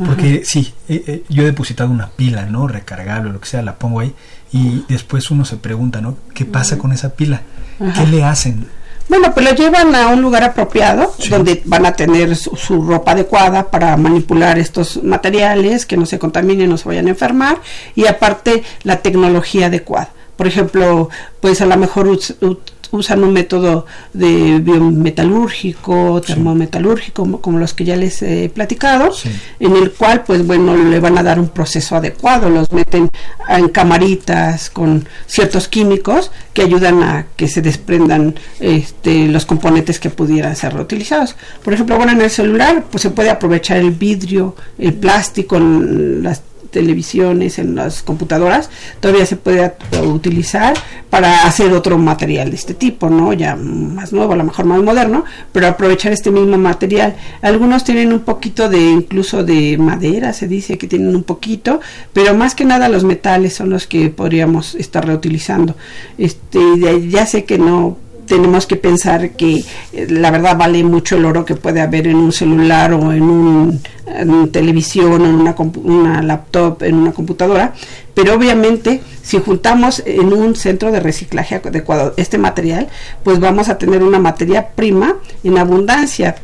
[0.05, 2.67] Porque sí, eh, eh, yo he depositado una pila, ¿no?
[2.67, 4.13] Recargable, lo que sea, la pongo ahí
[4.51, 6.15] y después uno se pregunta, ¿no?
[6.35, 7.41] ¿Qué pasa con esa pila?
[7.95, 8.67] ¿Qué le hacen?
[9.09, 13.13] Bueno, pues lo llevan a un lugar apropiado donde van a tener su, su, ropa
[13.13, 17.61] adecuada para manipular estos materiales, que no se contaminen, no se vayan a enfermar
[17.95, 20.09] y aparte la tecnología adecuada.
[20.37, 21.09] Por ejemplo,
[21.41, 22.07] pues a lo mejor
[22.91, 29.11] usan un método de biometalúrgico, termometalúrgico, como, los que ya les he platicado,
[29.59, 33.09] en el cual, pues bueno, le van a dar un proceso adecuado, los meten
[33.49, 40.09] en camaritas con ciertos químicos que ayudan a que se desprendan este, los componentes que
[40.09, 41.35] pudieran ser reutilizados.
[41.63, 46.41] Por ejemplo, bueno, en el celular, pues se puede aprovechar el vidrio, el plástico, las
[46.77, 48.69] televisiones, en las computadoras,
[48.99, 49.73] todavía se puede
[50.03, 50.75] utilizar
[51.09, 53.33] para hacer otro material de este tipo, ¿no?
[53.33, 57.15] Ya más nuevo, a lo mejor más moderno, pero aprovechar este mismo material.
[57.41, 61.79] Algunos tienen un poquito de, incluso de madera, se dice que tienen un poquito,
[62.13, 65.75] pero más que nada los metales son los que podríamos estar reutilizando.
[66.19, 66.59] Este,
[67.09, 67.97] ya sé que no
[68.27, 69.63] tenemos que pensar que
[69.93, 73.23] eh, la verdad vale mucho el oro que puede haber en un celular o en,
[73.23, 77.73] un, en televisión o en una, una laptop, en una computadora,
[78.13, 82.87] pero obviamente si juntamos en un centro de reciclaje adecuado este material,
[83.23, 86.35] pues vamos a tener una materia prima en abundancia.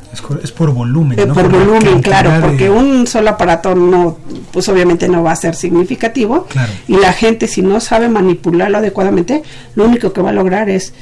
[0.43, 4.17] Es, por volumen, eh, Por, volumen, claro, porque un solo aparato no,
[4.51, 6.45] pues obviamente no va a ser significativo.
[6.89, 9.43] Y la gente si no sabe manipularlo adecuadamente,
[9.75, 10.93] lo único que va a lograr es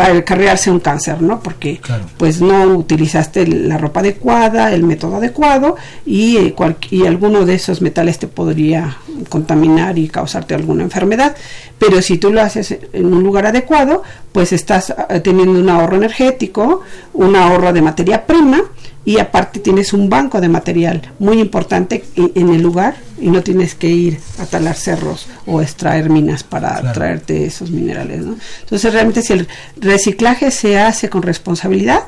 [0.00, 1.40] acarrearse un cáncer, ¿no?
[1.40, 1.80] Porque
[2.16, 6.54] pues no utilizaste la ropa adecuada, el método adecuado y, eh,
[6.90, 11.36] y alguno de esos metales te podría contaminar y causarte alguna enfermedad.
[11.78, 15.96] Pero si tú lo haces en un lugar adecuado, pues estás eh, teniendo un ahorro
[15.96, 16.82] energético,
[17.12, 18.62] un ahorro de materia prima
[19.06, 23.76] y aparte tienes un banco de material muy importante en, el lugar y no tienes
[23.76, 28.26] que ir a talar cerros o extraer minas para traerte esos minerales.
[28.26, 28.36] ¿no?
[28.62, 32.00] Entonces realmente si el reciclaje se hace con responsabilidad,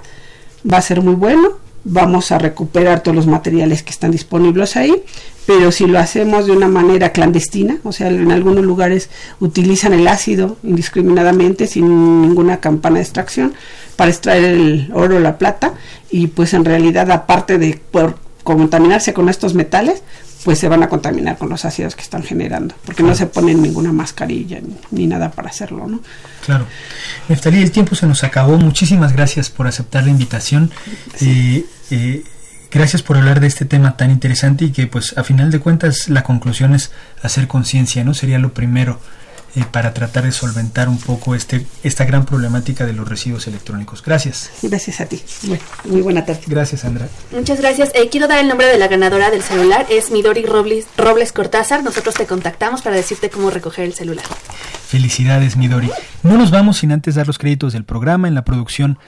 [0.71, 1.53] va a ser muy bueno,
[1.85, 5.03] vamos a recuperar todos los materiales que están disponibles ahí,
[5.47, 9.09] pero si lo hacemos de una manera clandestina, o sea, en algunos lugares
[9.41, 13.55] utilizan el ácido indiscriminadamente sin ninguna campana de extracción,
[13.99, 15.73] para extraer el oro o la plata
[16.09, 20.05] y pues en realidad aparte de por contaminarse con estos metales
[20.45, 23.61] pues se van a contaminar con los ácidos que están generando, porque no se ponen
[23.63, 24.61] ninguna mascarilla
[24.91, 26.01] ni, nada para hacerlo, ¿no?
[26.45, 26.67] Claro.
[27.29, 28.57] Neftalí, el tiempo se nos acabó.
[28.59, 30.71] Muchísimas gracias por aceptar la invitación.
[31.21, 32.25] Eh, eh,
[32.71, 36.09] gracias por hablar de este tema tan interesante y que, pues, a final de cuentas,
[36.09, 38.15] la conclusión es hacer conciencia, ¿no?
[38.15, 39.01] Sería lo primero
[39.57, 44.03] eh, para tratar de solventar un poco este, esta gran problemática de los residuos electrónicos.
[44.03, 44.51] Gracias.
[44.63, 45.23] Gracias a ti.
[45.85, 46.43] muy buena tarde.
[46.47, 47.09] Gracias, Sandra.
[47.33, 47.91] Muchas gracias.
[47.95, 49.87] Eh, quiero dar el nombre de la ganadora del celular.
[49.89, 51.83] Es Midori Robles, Robles Cortázar.
[51.83, 54.25] Nosotros te contactamos para decirte cómo recoger el celular.
[54.87, 55.91] Felicidades, Midori.
[56.23, 58.29] No nos vamos sin antes dar los créditos del programa.
[58.29, 58.99] En la producción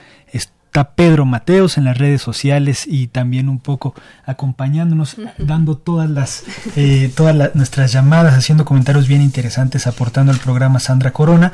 [0.71, 3.93] está Pedro Mateos en las redes sociales y también un poco
[4.25, 6.45] acompañándonos, dando todas las
[6.77, 11.51] eh, todas nuestras llamadas, haciendo comentarios bien interesantes, aportando al programa Sandra Corona.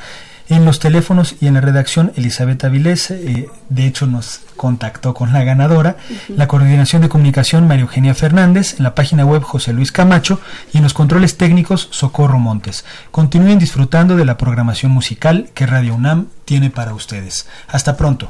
[0.50, 5.34] En los teléfonos y en la redacción, Elizabeth Avilés, eh, de hecho nos contactó con
[5.34, 5.98] la ganadora,
[6.30, 10.40] la coordinación de comunicación, María Eugenia Fernández, en la página web José Luis Camacho
[10.74, 12.86] y en los controles técnicos, Socorro Montes.
[13.10, 17.48] Continúen disfrutando de la programación musical que Radio UNAM tiene para ustedes.
[17.68, 18.30] Hasta pronto.